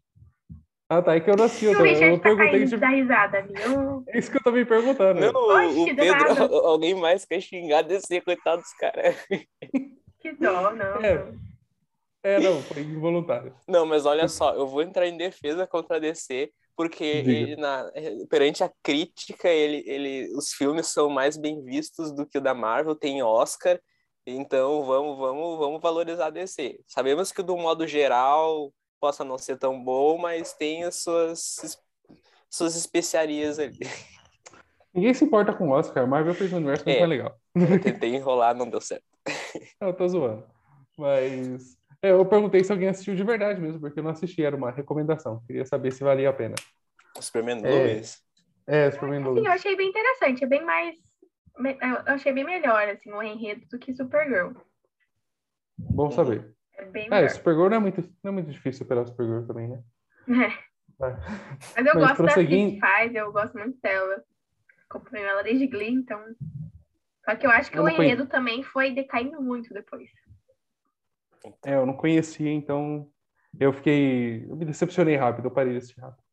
Ah, 0.90 1.02
tá. 1.04 1.16
É 1.16 1.20
que 1.20 1.30
eu 1.30 1.36
não 1.36 1.46
assisti. 1.46 1.66
Eu, 1.66 1.74
o 1.80 1.86
eu 1.86 2.18
tá 2.18 2.24
perguntei. 2.24 2.52
caindo 2.52 2.70
Tipo, 2.70 2.82
da 2.82 2.88
risada 2.90 3.38
ali. 3.38 3.54
Eu... 3.62 4.04
é 4.08 4.18
isso 4.18 4.32
que 4.32 4.38
eu 4.38 4.44
tô 4.44 4.52
me 4.52 4.66
perguntando. 4.66 5.20
Não, 5.20 5.48
Oxe, 5.48 5.92
o 5.92 5.96
Pedro, 5.96 6.56
alguém 6.66 6.96
mais 6.96 7.24
quer 7.24 7.40
xingar 7.40 7.84
DC, 7.84 8.22
coitado 8.22 8.64
dos 8.64 8.74
caras. 8.74 9.16
Que 10.20 10.34
dó, 10.34 10.72
não. 10.72 10.96
É. 11.06 11.24
não. 11.24 11.49
É, 12.24 12.40
não, 12.40 12.62
foi 12.62 12.82
involuntário. 12.82 13.54
Não, 13.68 13.86
mas 13.86 14.06
olha 14.06 14.28
só, 14.28 14.54
eu 14.54 14.68
vou 14.68 14.82
entrar 14.82 15.08
em 15.08 15.18
defesa 15.18 15.66
contra 15.66 15.98
a 15.98 16.00
DC, 16.00 16.52
porque 16.76 17.04
ele, 17.04 17.56
na, 17.56 17.90
perante 18.30 18.64
a 18.64 18.72
crítica, 18.84 19.48
ele, 19.50 19.84
ele, 19.86 20.34
os 20.36 20.54
filmes 20.54 20.88
são 20.88 21.10
mais 21.10 21.38
bem 21.38 21.64
vistos 21.64 22.12
do 22.12 22.26
que 22.26 22.38
o 22.38 22.42
da 22.42 22.54
Marvel, 22.54 22.96
tem 22.96 23.24
Oscar, 23.24 23.80
então 24.26 24.84
vamos, 24.84 25.18
vamos, 25.18 25.58
vamos 25.58 25.82
valorizar 25.82 26.28
a 26.28 26.30
DC. 26.30 26.80
Sabemos 26.88 27.32
que 27.32 27.42
do 27.42 27.58
modo 27.58 27.88
geral 27.88 28.72
possa 29.00 29.24
não 29.24 29.38
ser 29.38 29.58
tão 29.58 29.82
bom, 29.82 30.18
mas 30.18 30.54
tem 30.54 30.84
as 30.84 30.96
suas, 30.98 31.80
suas 32.50 32.76
especiarias 32.76 33.60
ali. 33.60 33.80
Ninguém 34.94 35.14
se 35.14 35.24
importa 35.24 35.54
com 35.54 35.70
o 35.70 35.72
Oscar. 35.72 36.08
Marvel 36.08 36.34
fez 36.34 36.52
um 36.52 36.58
universo 36.58 36.88
É. 36.88 36.98
mais 37.00 37.10
legal. 37.10 37.40
Eu 37.56 37.80
tentei 37.82 38.16
enrolar, 38.16 38.56
não 38.56 38.70
deu 38.70 38.82
certo. 38.82 39.06
Eu 39.80 39.94
tô 39.94 40.08
zoando. 40.08 40.44
Mas. 40.98 41.79
É, 42.02 42.12
eu 42.12 42.26
perguntei 42.26 42.64
se 42.64 42.72
alguém 42.72 42.90
assistiu 42.90 43.16
de 43.16 43.24
verdade 43.24 43.60
mesmo, 43.60 43.80
porque 43.80 44.00
eu 44.00 44.04
não 44.04 44.12
assisti, 44.12 44.44
era 44.44 44.56
uma 44.56 44.72
recomendação. 44.72 45.44
Queria 45.46 45.66
saber 45.66 45.92
se 45.92 46.04
valia 46.04 46.30
a 46.30 46.34
pena. 46.34 46.56
O 47.18 47.22
Superman 47.22 47.62
É. 47.66 47.70
Lois. 47.70 48.22
É, 48.68 48.92
Superman 48.92 49.22
Assim, 49.22 49.30
Lois. 49.32 49.46
eu 49.46 49.52
achei 49.52 49.76
bem 49.76 49.90
interessante. 49.90 50.44
É 50.44 50.48
bem 50.48 50.64
mais. 50.64 50.96
Eu 51.58 52.14
achei 52.14 52.32
bem 52.32 52.46
melhor, 52.46 52.88
assim, 52.88 53.12
o 53.12 53.22
enredo 53.22 53.66
do 53.68 53.78
que 53.80 53.94
Supergirl. 53.94 54.54
Bom 55.78 56.10
saber. 56.12 56.54
É 56.78 56.86
bem 56.86 57.08
É. 57.12 57.28
Supergirl 57.30 57.70
não 57.70 57.78
é 57.78 57.80
muito, 57.80 58.02
não 58.24 58.30
é 58.30 58.34
muito 58.34 58.52
difícil 58.52 58.80
superar 58.80 59.06
Supergirl 59.08 59.46
também, 59.46 59.68
né? 59.68 59.84
Vai. 60.98 61.12
Mas 61.76 61.78
eu 61.78 61.84
Mas 61.84 61.94
gosto 61.96 62.16
prosseguindo- 62.18 62.68
da 62.70 62.74
que 62.76 62.80
faz, 62.80 63.16
eu 63.16 63.32
gosto 63.32 63.58
muito 63.58 63.78
dela. 63.82 64.24
Acompanho 64.90 65.26
ela 65.26 65.42
desde 65.44 65.68
Glee, 65.68 65.94
então. 65.94 66.24
Só 67.26 67.36
que 67.36 67.46
eu 67.46 67.52
acho 67.52 67.70
que 67.72 67.78
Eu 67.78 67.84
o 67.84 67.86
não 67.86 67.96
conheço. 67.96 68.16
enredo 68.16 68.30
também 68.30 68.64
foi 68.64 68.92
decaindo 68.92 69.42
muito 69.42 69.74
depois. 69.74 70.10
É, 71.66 71.76
eu 71.76 71.86
não 71.86 71.94
conhecia, 71.94 72.52
então 72.52 73.10
eu 73.60 73.74
fiquei. 73.74 74.46
Eu 74.50 74.56
me 74.56 74.66
decepcionei 74.66 75.16
rápido, 75.16 75.46
eu 75.46 75.52
parei 75.52 75.74
de 75.74 75.78
assistir 75.80 76.02
rápido. 76.02 76.24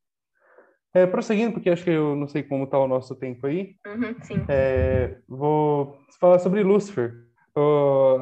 É, 0.95 1.07
prosseguindo, 1.07 1.53
porque 1.53 1.69
acho 1.69 1.85
que 1.85 1.91
eu 1.91 2.17
não 2.17 2.27
sei 2.27 2.43
como 2.43 2.67
tá 2.67 2.79
o 2.79 2.89
nosso 2.89 3.15
tempo 3.15 3.47
aí. 3.47 3.77
Uhum, 3.87 4.17
sim. 4.23 4.47
É, 4.49 5.19
vou 5.29 5.99
falar 6.19 6.39
sobre 6.39 6.63
Lucifer. 6.63 7.27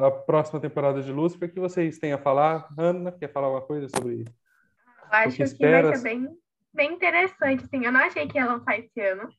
A 0.01 0.11
próxima 0.11 0.61
temporada 0.61 1.01
de 1.01 1.11
Lucifer, 1.11 1.53
que 1.53 1.59
vocês 1.59 1.99
têm 1.99 2.13
a 2.13 2.17
falar? 2.17 2.67
Ana, 2.77 3.11
quer 3.11 3.31
falar 3.31 3.47
alguma 3.47 3.65
coisa 3.65 3.87
sobre 3.89 4.23
Eu 4.23 4.25
acho 5.09 5.37
que 5.37 5.55
que, 5.55 5.67
vai 5.67 5.95
ser 5.95 6.03
bem, 6.03 6.27
bem 6.73 6.93
interessante, 6.93 7.63
assim. 7.65 7.85
Eu 7.85 7.91
não 7.91 7.99
achei 7.99 8.27
que 8.27 8.37
ia 8.37 8.45
lançar 8.45 8.77
esse 8.77 8.99
ano. 9.01 9.29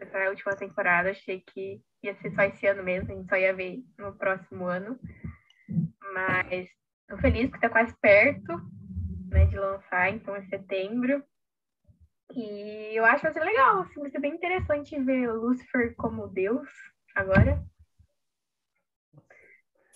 Essa 0.00 0.28
última 0.28 0.56
temporada, 0.56 1.10
achei 1.10 1.40
que 1.40 1.82
ia 2.02 2.14
ser 2.16 2.34
só 2.34 2.42
esse 2.42 2.66
ano 2.66 2.82
mesmo, 2.82 3.10
a 3.10 3.14
gente 3.14 3.28
só 3.28 3.36
ia 3.36 3.52
ver 3.52 3.82
no 3.98 4.12
próximo 4.14 4.66
ano. 4.66 4.98
Mas 6.14 6.68
tô 7.08 7.16
feliz 7.18 7.50
que 7.50 7.60
tá 7.60 7.68
quase 7.68 7.94
perto, 8.00 8.52
né, 9.30 9.46
de 9.46 9.56
lançar, 9.58 10.10
então 10.10 10.34
é 10.36 10.42
setembro. 10.42 11.22
E 12.34 12.94
eu 12.96 13.04
acho 13.04 13.16
que 13.18 13.22
vai 13.24 13.32
ser 13.32 13.44
legal, 13.44 13.80
assim, 13.80 14.00
vai 14.00 14.10
ser 14.10 14.20
bem 14.20 14.34
interessante 14.34 14.98
ver 15.02 15.30
o 15.30 15.40
Lucifer 15.40 15.94
como 15.96 16.28
Deus 16.28 16.68
agora. 17.14 17.62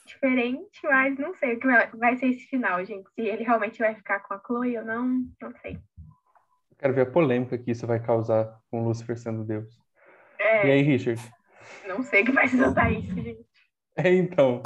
diferente, 0.06 0.80
mas 0.84 1.18
não 1.18 1.34
sei 1.34 1.54
o 1.54 1.60
que 1.60 1.66
vai- 1.66 2.16
ser 2.16 2.26
esse 2.26 2.46
final, 2.46 2.84
gente. 2.84 3.08
Se 3.14 3.22
ele 3.22 3.44
realmente 3.44 3.78
vai 3.78 3.94
ficar 3.94 4.20
com 4.20 4.34
a 4.34 4.40
Chloe 4.44 4.78
ou 4.78 4.84
não, 4.84 5.24
não 5.40 5.52
sei. 5.60 5.78
Quero 6.78 6.94
ver 6.94 7.02
a 7.02 7.10
polêmica 7.10 7.56
que 7.58 7.70
isso 7.70 7.86
vai 7.86 8.00
causar 8.02 8.60
com 8.70 8.84
Lúcifer 8.84 9.16
sendo 9.18 9.44
Deus. 9.44 9.80
E 10.64 10.68
É, 10.68 10.72
aí, 10.72 10.82
Richard? 10.82 11.20
não 11.88 12.02
sei 12.02 12.22
o 12.22 12.26
que 12.26 12.32
vai 12.32 12.48
se 12.48 12.58
soltar 12.58 12.92
isso, 12.92 13.14
gente. 13.14 13.46
É, 13.96 14.08
então. 14.14 14.62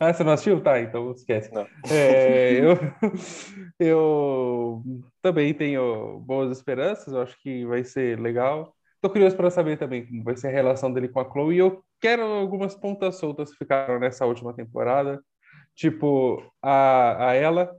Ah, 0.00 0.14
você 0.14 0.24
não 0.24 0.32
assistiu? 0.32 0.62
Tá, 0.62 0.80
então 0.80 1.12
esquece. 1.12 1.50
É, 1.90 2.52
eu, 2.58 2.78
eu 3.78 4.82
também 5.20 5.52
tenho 5.52 6.20
boas 6.20 6.56
esperanças, 6.56 7.12
eu 7.12 7.20
acho 7.20 7.38
que 7.42 7.66
vai 7.66 7.84
ser 7.84 8.18
legal. 8.18 8.74
Tô 8.98 9.10
curioso 9.10 9.36
para 9.36 9.50
saber 9.50 9.76
também 9.76 10.06
como 10.06 10.24
vai 10.24 10.38
ser 10.38 10.48
a 10.48 10.52
relação 10.52 10.90
dele 10.90 11.08
com 11.08 11.20
a 11.20 11.30
Chloe. 11.30 11.58
Eu 11.58 11.84
quero 12.00 12.22
algumas 12.22 12.74
pontas 12.74 13.16
soltas 13.16 13.50
que 13.50 13.58
ficaram 13.58 13.98
nessa 13.98 14.24
última 14.24 14.54
temporada. 14.54 15.22
Tipo, 15.74 16.50
a, 16.62 17.28
a 17.28 17.34
ela, 17.34 17.70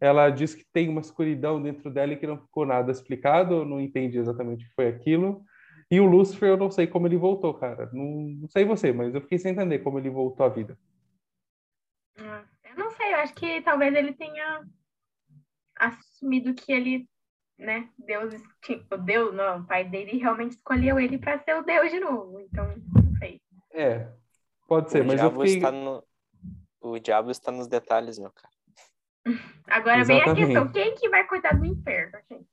ela 0.00 0.30
diz 0.30 0.54
que 0.54 0.64
tem 0.72 0.88
uma 0.88 1.00
escuridão 1.00 1.60
dentro 1.60 1.90
dela 1.90 2.12
e 2.12 2.16
que 2.16 2.28
não 2.28 2.38
ficou 2.38 2.64
nada 2.64 2.92
explicado, 2.92 3.64
não 3.64 3.80
entendi 3.80 4.18
exatamente 4.18 4.64
o 4.64 4.68
que 4.68 4.74
foi 4.76 4.86
aquilo. 4.86 5.42
E 5.90 5.98
o 5.98 6.06
Lúcifer, 6.06 6.50
eu 6.50 6.56
não 6.56 6.70
sei 6.70 6.86
como 6.86 7.08
ele 7.08 7.16
voltou, 7.16 7.54
cara. 7.54 7.90
Não, 7.92 8.04
não 8.40 8.48
sei 8.48 8.64
você, 8.64 8.92
mas 8.92 9.12
eu 9.12 9.20
fiquei 9.20 9.38
sem 9.38 9.50
entender 9.50 9.80
como 9.80 9.98
ele 9.98 10.10
voltou 10.10 10.46
à 10.46 10.48
vida. 10.48 10.78
Eu 12.16 12.76
não 12.76 12.90
sei, 12.92 13.12
eu 13.12 13.18
acho 13.18 13.34
que 13.34 13.60
talvez 13.62 13.94
ele 13.94 14.12
tenha 14.12 14.64
assumido 15.78 16.54
que 16.54 16.72
ele, 16.72 17.08
né, 17.58 17.88
Deus, 17.98 18.34
o 18.90 18.96
Deus, 18.96 19.34
não, 19.34 19.60
o 19.60 19.66
pai 19.66 19.84
dele 19.84 20.18
realmente 20.18 20.52
escolheu 20.52 20.98
ele 20.98 21.18
para 21.18 21.38
ser 21.40 21.54
o 21.56 21.62
Deus 21.62 21.90
de 21.90 22.00
novo. 22.00 22.40
Então, 22.40 22.66
não 22.66 23.16
sei. 23.18 23.40
É, 23.72 24.10
pode 24.66 24.90
ser, 24.90 25.02
o 25.02 25.06
mas 25.06 25.20
eu 25.20 25.28
diabo 25.28 25.40
fiquei. 25.42 25.56
está 25.56 25.70
no... 25.70 26.04
O 26.80 26.98
diabo 26.98 27.30
está 27.30 27.50
nos 27.50 27.66
detalhes, 27.66 28.18
meu 28.18 28.30
cara. 28.30 28.54
Agora 29.66 30.04
vem 30.04 30.22
a 30.22 30.34
questão, 30.34 30.72
quem 30.72 30.94
que 30.94 31.08
vai 31.08 31.26
cuidar 31.26 31.54
do 31.54 31.64
inferno, 31.64 32.18
gente? 32.30 32.46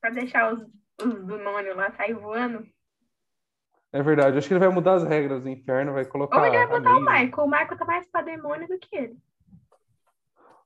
Pra 0.00 0.10
deixar 0.10 0.52
os, 0.52 0.60
os 1.00 1.26
demônios 1.26 1.76
lá 1.76 1.90
sair 1.92 2.14
voando? 2.14 2.66
É 3.92 4.02
verdade, 4.02 4.38
acho 4.38 4.46
que 4.46 4.54
ele 4.54 4.60
vai 4.60 4.68
mudar 4.68 4.94
as 4.94 5.04
regras 5.04 5.42
do 5.42 5.48
inferno, 5.48 5.92
vai 5.92 6.04
colocar. 6.04 6.38
Ou 6.38 6.46
ele 6.46 6.56
vai 6.56 6.66
botar 6.68 6.96
o. 6.96 7.00
Michael. 7.00 7.44
O 7.44 7.50
Michael 7.50 7.76
tá 7.78 7.84
mais 7.84 8.06
pra 8.08 8.22
demônio 8.22 8.68
do 8.68 8.78
que 8.78 8.94
ele. 8.96 9.18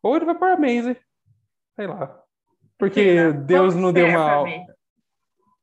Ou 0.03 0.15
ele 0.17 0.27
vai 0.27 0.35
pôr 0.35 0.49
a 0.51 0.57
Maisie. 0.59 1.01
Sei 1.75 1.87
lá. 1.87 2.23
Porque 2.79 3.03
Sei 3.03 3.27
lá. 3.27 3.31
Deus 3.33 3.75
não 3.75 3.93
deu 3.93 4.07
uma. 4.09 4.45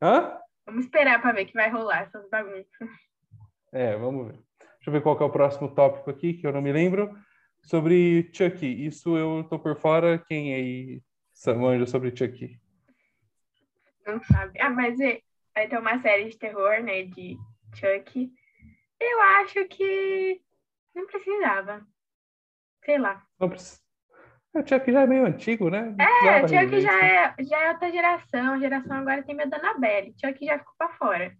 Hã? 0.01 0.37
Vamos 0.65 0.85
esperar 0.85 1.21
pra 1.21 1.33
ver 1.33 1.45
que 1.45 1.53
vai 1.53 1.69
rolar 1.69 2.03
essas 2.03 2.27
bagunças. 2.29 2.89
É, 3.71 3.95
vamos 3.95 4.27
ver. 4.27 4.39
Deixa 4.59 4.87
eu 4.87 4.93
ver 4.93 5.01
qual 5.01 5.19
é 5.19 5.23
o 5.23 5.29
próximo 5.29 5.69
tópico 5.75 6.09
aqui, 6.09 6.33
que 6.33 6.47
eu 6.47 6.51
não 6.51 6.61
me 6.61 6.71
lembro. 6.71 7.15
Sobre 7.61 8.31
Chucky. 8.33 8.87
Isso 8.87 9.15
eu 9.15 9.43
tô 9.47 9.59
por 9.59 9.75
fora. 9.77 10.17
Quem 10.17 10.55
aí 10.55 11.01
manja 11.55 11.85
sobre 11.85 12.09
Chucky? 12.15 12.59
Não 14.07 14.19
sabe. 14.23 14.59
Ah, 14.59 14.71
mas 14.71 14.99
é- 14.99 15.19
vai 15.53 15.67
ter 15.67 15.77
uma 15.77 16.01
série 16.01 16.29
de 16.29 16.37
terror, 16.37 16.81
né? 16.81 17.03
De 17.03 17.37
Chuck. 17.73 18.31
Eu 18.99 19.21
acho 19.21 19.65
que 19.65 20.41
não 20.95 21.05
precisava. 21.07 21.85
Sei 22.85 22.97
lá. 22.97 23.23
Não 23.39 23.49
precisa. 23.49 23.79
O 24.53 24.67
Chucky 24.67 24.91
já 24.91 25.01
é 25.03 25.07
meio 25.07 25.25
antigo, 25.25 25.69
né? 25.69 25.95
Não 25.97 26.05
É, 26.05 26.41
precisava 26.41 26.47
Chuck 26.65 26.81
já 26.81 26.97
isso. 26.97 27.05
é, 27.05 27.43
já 27.45 27.59
é 27.61 27.71
outra 27.71 27.91
geração. 27.91 28.53
A 28.53 28.59
geração 28.59 28.97
agora 28.97 29.23
tem 29.23 29.33
medo 29.35 29.49
da 29.49 29.57
Annabelle. 29.57 30.13
Chuck 30.19 30.45
já 30.45 30.59
ficou 30.59 30.73
pra 30.77 30.89
fora. 30.89 31.33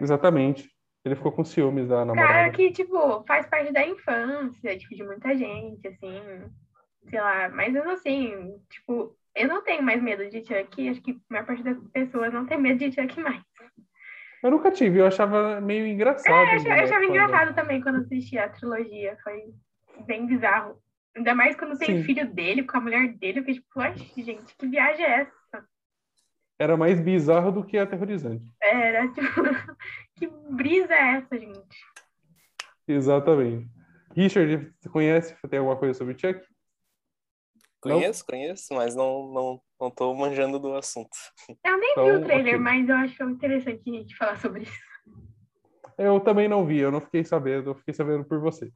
Exatamente. 0.00 0.70
Ele 1.04 1.16
ficou 1.16 1.32
com 1.32 1.44
ciúmes 1.44 1.88
da 1.88 1.96
Cara 1.96 2.04
namorada. 2.06 2.52
que, 2.52 2.72
tipo, 2.72 3.24
faz 3.26 3.46
parte 3.46 3.72
da 3.72 3.86
infância, 3.86 4.76
tipo, 4.76 4.94
de 4.94 5.04
muita 5.04 5.36
gente, 5.36 5.86
assim, 5.86 6.20
sei 7.08 7.20
lá, 7.20 7.48
mas 7.48 7.72
eu 7.74 7.84
não 7.84 7.92
assim, 7.92 8.58
tipo, 8.68 9.16
eu 9.34 9.46
não 9.46 9.62
tenho 9.62 9.82
mais 9.84 10.02
medo 10.02 10.28
de 10.28 10.44
Chuck, 10.44 10.88
acho 10.88 11.00
que 11.02 11.12
a 11.12 11.16
maior 11.32 11.46
parte 11.46 11.62
das 11.62 11.78
pessoas 11.92 12.32
não 12.32 12.44
tem 12.44 12.58
medo 12.60 12.78
de 12.78 12.90
Chuck 12.92 13.20
mais. 13.20 13.40
Eu 14.46 14.52
nunca 14.52 14.70
tive, 14.70 15.00
eu 15.00 15.06
achava 15.08 15.60
meio 15.60 15.84
engraçado. 15.88 16.32
É, 16.32 16.54
eu 16.54 16.56
achava, 16.56 16.76
eu 16.76 16.84
achava 16.84 17.04
engraçado 17.04 17.54
também 17.56 17.80
quando 17.80 17.96
assisti 17.96 18.38
a 18.38 18.48
trilogia, 18.48 19.18
foi 19.24 19.42
bem 20.06 20.24
bizarro. 20.24 20.80
Ainda 21.16 21.34
mais 21.34 21.56
quando 21.56 21.76
tem 21.76 21.96
Sim. 21.96 22.04
filho 22.04 22.32
dele 22.32 22.62
com 22.62 22.76
a 22.76 22.80
mulher 22.80 23.08
dele, 23.14 23.40
eu 23.40 23.42
fiquei 23.42 23.54
tipo, 23.54 23.80
"Oxe, 23.80 24.22
gente, 24.22 24.54
que 24.56 24.68
viagem 24.68 25.04
é 25.04 25.22
essa? 25.22 25.66
Era 26.60 26.76
mais 26.76 27.00
bizarro 27.00 27.50
do 27.50 27.64
que 27.64 27.76
aterrorizante. 27.76 28.54
Era, 28.62 29.08
tipo, 29.08 29.20
que 30.14 30.28
brisa 30.48 30.94
é 30.94 31.16
essa, 31.16 31.36
gente? 31.36 31.84
Exatamente. 32.86 33.68
Richard, 34.14 34.72
você 34.78 34.88
conhece? 34.88 35.36
Tem 35.50 35.58
alguma 35.58 35.76
coisa 35.76 35.92
sobre 35.98 36.16
Chuck? 36.16 36.40
Não? 37.88 37.96
Conheço, 37.96 38.26
conheço, 38.26 38.74
mas 38.74 38.94
não, 38.94 39.32
não, 39.32 39.60
não 39.80 39.90
tô 39.90 40.14
manjando 40.14 40.58
do 40.58 40.74
assunto. 40.74 41.10
Eu 41.64 41.78
nem 41.78 41.94
vi 41.94 42.00
Então, 42.00 42.20
o 42.20 42.24
trailer, 42.24 42.54
ok. 42.54 42.58
mas 42.58 42.88
eu 42.88 42.96
acho 42.96 43.24
interessante 43.24 43.82
a 43.90 43.92
gente 43.92 44.16
falar 44.16 44.38
sobre 44.40 44.62
isso. 44.62 44.86
Eu 45.98 46.20
também 46.20 46.46
não 46.48 46.66
vi, 46.66 46.78
eu 46.78 46.90
não 46.90 47.00
fiquei 47.00 47.24
sabendo, 47.24 47.70
eu 47.70 47.74
fiquei 47.74 47.94
sabendo 47.94 48.24
por 48.24 48.38
você. 48.38 48.70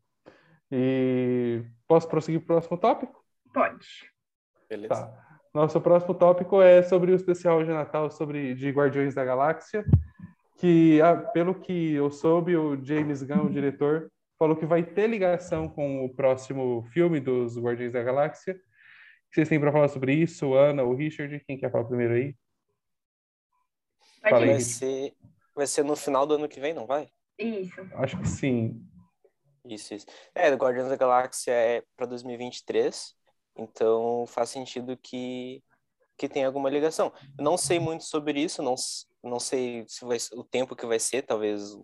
E 0.72 1.62
posso 1.86 2.08
prosseguir 2.08 2.40
para 2.40 2.44
o 2.44 2.56
próximo 2.56 2.78
tópico? 2.78 3.22
Pode. 3.52 3.86
Beleza? 4.68 4.94
Tá. 4.94 5.40
Nosso 5.52 5.80
próximo 5.80 6.14
tópico 6.14 6.62
é 6.62 6.82
sobre 6.82 7.10
o 7.10 7.14
especial 7.14 7.62
de 7.64 7.70
Natal 7.70 8.08
sobre 8.10 8.54
de 8.54 8.70
Guardiões 8.70 9.14
da 9.14 9.24
Galáxia, 9.24 9.84
que 10.58 11.00
ah, 11.02 11.16
pelo 11.16 11.54
que 11.56 11.94
eu 11.94 12.10
soube, 12.10 12.56
o 12.56 12.82
James 12.82 13.22
Gunn, 13.22 13.46
o 13.46 13.50
diretor, 13.50 14.10
falou 14.38 14.54
que 14.56 14.64
vai 14.64 14.82
ter 14.82 15.08
ligação 15.08 15.68
com 15.68 16.04
o 16.04 16.14
próximo 16.14 16.84
filme 16.92 17.18
dos 17.18 17.58
Guardiões 17.58 17.92
da 17.92 18.02
Galáxia. 18.02 18.56
Que 19.30 19.36
vocês 19.36 19.48
têm 19.48 19.60
para 19.60 19.72
falar 19.72 19.88
sobre 19.88 20.12
isso? 20.14 20.54
Ana 20.54 20.82
ou 20.82 20.94
Richard? 20.94 21.38
Quem 21.46 21.56
quer 21.56 21.70
falar 21.70 21.84
primeiro 21.84 22.14
aí? 22.14 22.34
Vai 24.22 24.60
ser, 24.60 25.14
vai 25.54 25.66
ser 25.66 25.84
no 25.84 25.96
final 25.96 26.26
do 26.26 26.34
ano 26.34 26.48
que 26.48 26.60
vem, 26.60 26.74
não 26.74 26.86
vai? 26.86 27.08
Isso. 27.38 27.80
Acho 27.94 28.18
que 28.18 28.28
sim. 28.28 28.84
Isso, 29.64 29.94
isso. 29.94 30.06
É, 30.34 30.50
Guardiões 30.54 30.88
da 30.88 30.96
Galáxia 30.96 31.52
é 31.52 31.84
para 31.96 32.06
2023, 32.06 33.14
então 33.56 34.24
faz 34.26 34.50
sentido 34.50 34.96
que, 34.96 35.62
que 36.18 36.28
tem 36.28 36.44
alguma 36.44 36.68
ligação. 36.68 37.12
Eu 37.38 37.44
não 37.44 37.56
sei 37.56 37.78
muito 37.78 38.04
sobre 38.04 38.40
isso, 38.42 38.62
não, 38.62 38.74
não 39.22 39.38
sei 39.38 39.84
se 39.86 40.04
vai, 40.04 40.18
o 40.32 40.44
tempo 40.44 40.74
que 40.74 40.86
vai 40.86 40.98
ser, 40.98 41.22
talvez 41.22 41.74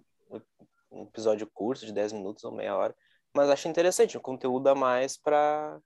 um 0.91 1.03
episódio 1.03 1.47
curto 1.53 1.85
de 1.87 1.93
10 1.93 2.13
minutos 2.13 2.45
ou 2.45 2.53
meia 2.53 2.77
hora, 2.77 2.95
mas 3.35 3.51
acho 3.51 3.69
interessante, 3.69 4.17
um 4.17 4.21
conteúdo 4.21 4.67
a 4.69 4.75
mais 4.75 5.17
para 5.17 5.79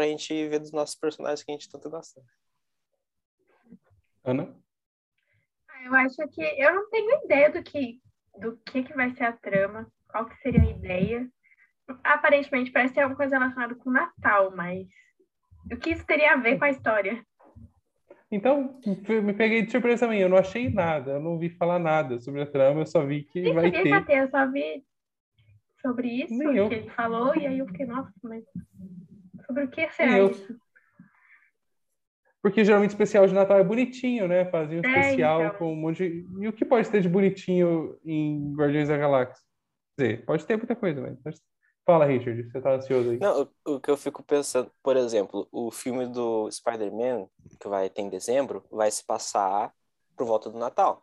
a 0.00 0.06
gente 0.06 0.48
ver 0.48 0.58
dos 0.60 0.72
nossos 0.72 0.94
personagens 0.96 1.42
que 1.42 1.50
a 1.50 1.54
gente 1.54 1.70
tanto 1.70 1.88
gosta. 1.90 2.20
Ana? 4.24 4.54
Ah, 5.68 5.84
Eu 5.84 5.94
acho 5.94 6.28
que 6.28 6.42
eu 6.42 6.74
não 6.74 6.88
tenho 6.90 7.24
ideia 7.24 7.50
do 7.50 7.62
que 7.62 8.00
do 8.38 8.56
que, 8.58 8.84
que 8.84 8.94
vai 8.94 9.10
ser 9.16 9.24
a 9.24 9.32
trama, 9.32 9.90
qual 10.08 10.26
que 10.26 10.36
seria 10.36 10.62
a 10.62 10.70
ideia. 10.70 11.28
Aparentemente 12.04 12.70
parece 12.70 12.94
ter 12.94 13.00
alguma 13.00 13.16
coisa 13.16 13.36
relacionada 13.36 13.74
com 13.74 13.90
o 13.90 13.92
Natal, 13.92 14.54
mas 14.54 14.86
o 15.72 15.76
que 15.76 15.90
isso 15.90 16.06
teria 16.06 16.34
a 16.34 16.36
ver 16.36 16.56
com 16.56 16.64
a 16.64 16.70
história? 16.70 17.24
Então, 18.30 18.78
me 19.24 19.32
peguei 19.34 19.62
de 19.62 19.70
surpresa 19.72 20.04
também. 20.06 20.20
Eu 20.20 20.28
não 20.28 20.36
achei 20.36 20.68
nada, 20.70 21.12
eu 21.12 21.20
não 21.20 21.38
vi 21.38 21.48
falar 21.50 21.78
nada 21.80 22.20
sobre 22.20 22.42
a 22.42 22.46
trama, 22.46 22.82
eu 22.82 22.86
só 22.86 23.04
vi 23.04 23.24
que 23.24 23.40
Nem 23.40 23.54
vai 23.54 23.70
ter. 23.72 24.18
eu 24.20 24.30
só 24.30 24.48
vi 24.50 24.84
sobre 25.80 26.08
isso 26.22 26.34
Nem 26.38 26.56
eu. 26.56 26.68
que 26.68 26.74
ele 26.76 26.90
falou, 26.90 27.34
e 27.34 27.46
aí 27.46 27.58
eu 27.58 27.66
fiquei, 27.66 27.86
nossa, 27.86 28.12
mas 28.22 28.44
sobre 29.48 29.64
o 29.64 29.68
que 29.70 29.90
será 29.90 30.18
eu. 30.18 30.30
isso? 30.30 30.56
Porque 32.40 32.64
geralmente 32.64 32.90
especial 32.90 33.26
de 33.26 33.34
Natal 33.34 33.58
é 33.58 33.64
bonitinho, 33.64 34.28
né? 34.28 34.44
Fazia 34.44 34.80
um 34.80 34.84
É, 34.84 35.00
especial 35.00 35.42
então. 35.42 35.58
com 35.58 35.72
um 35.72 35.76
monte 35.76 36.08
de... 36.08 36.26
E 36.40 36.48
o 36.48 36.52
que 36.52 36.64
pode 36.64 36.88
ter 36.88 37.00
de 37.00 37.08
bonitinho 37.08 37.98
em 38.04 38.54
Guardiões 38.54 38.88
da 38.88 38.96
Galáxia? 38.96 39.44
Quer 39.98 40.04
dizer, 40.04 40.24
pode 40.24 40.46
ter 40.46 40.56
muita 40.56 40.76
coisa, 40.76 41.18
mas... 41.24 41.42
Fala, 41.84 42.04
Richard, 42.04 42.42
você 42.42 42.60
tá 42.60 42.74
ansioso 42.74 43.10
aí. 43.10 43.18
Não, 43.18 43.50
o, 43.64 43.74
o 43.74 43.80
que 43.80 43.90
eu 43.90 43.96
fico 43.96 44.22
pensando, 44.22 44.70
por 44.82 44.94
exemplo, 44.94 45.48
o 45.50 45.70
filme 45.70 46.06
do 46.06 46.48
Spider-Man, 46.50 47.26
que 47.58 47.66
vai 47.66 47.88
ter 47.88 48.02
em 48.02 48.10
dezembro, 48.10 48.62
vai 48.70 48.90
se 48.90 49.02
passar 49.04 49.72
por 50.14 50.26
volta 50.26 50.50
do 50.50 50.58
Natal. 50.58 51.02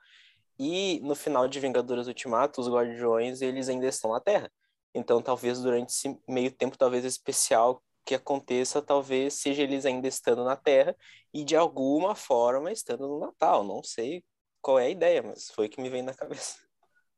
E 0.59 1.01
no 1.03 1.15
final 1.15 1.47
de 1.47 1.59
Vingadores 1.59 2.05
Ultimato, 2.07 2.61
os 2.61 2.69
Guardiões, 2.69 3.41
eles 3.41 3.67
ainda 3.67 3.87
estão 3.87 4.11
na 4.11 4.19
Terra. 4.19 4.49
Então, 4.93 5.21
talvez 5.21 5.59
durante 5.59 5.89
esse 5.89 6.17
meio 6.29 6.51
tempo, 6.51 6.77
talvez 6.77 7.03
esse 7.03 7.17
especial 7.17 7.81
que 8.05 8.15
aconteça, 8.15 8.81
talvez 8.81 9.33
seja 9.33 9.63
eles 9.63 9.85
ainda 9.85 10.07
estando 10.07 10.43
na 10.43 10.55
Terra 10.55 10.95
e 11.33 11.43
de 11.43 11.55
alguma 11.55 12.15
forma 12.15 12.71
estando 12.71 13.07
no 13.07 13.19
Natal. 13.19 13.63
Não 13.63 13.83
sei 13.83 14.23
qual 14.61 14.79
é 14.79 14.85
a 14.85 14.89
ideia, 14.89 15.23
mas 15.23 15.49
foi 15.49 15.67
o 15.67 15.69
que 15.69 15.81
me 15.81 15.89
veio 15.89 16.03
na 16.03 16.13
cabeça. 16.13 16.57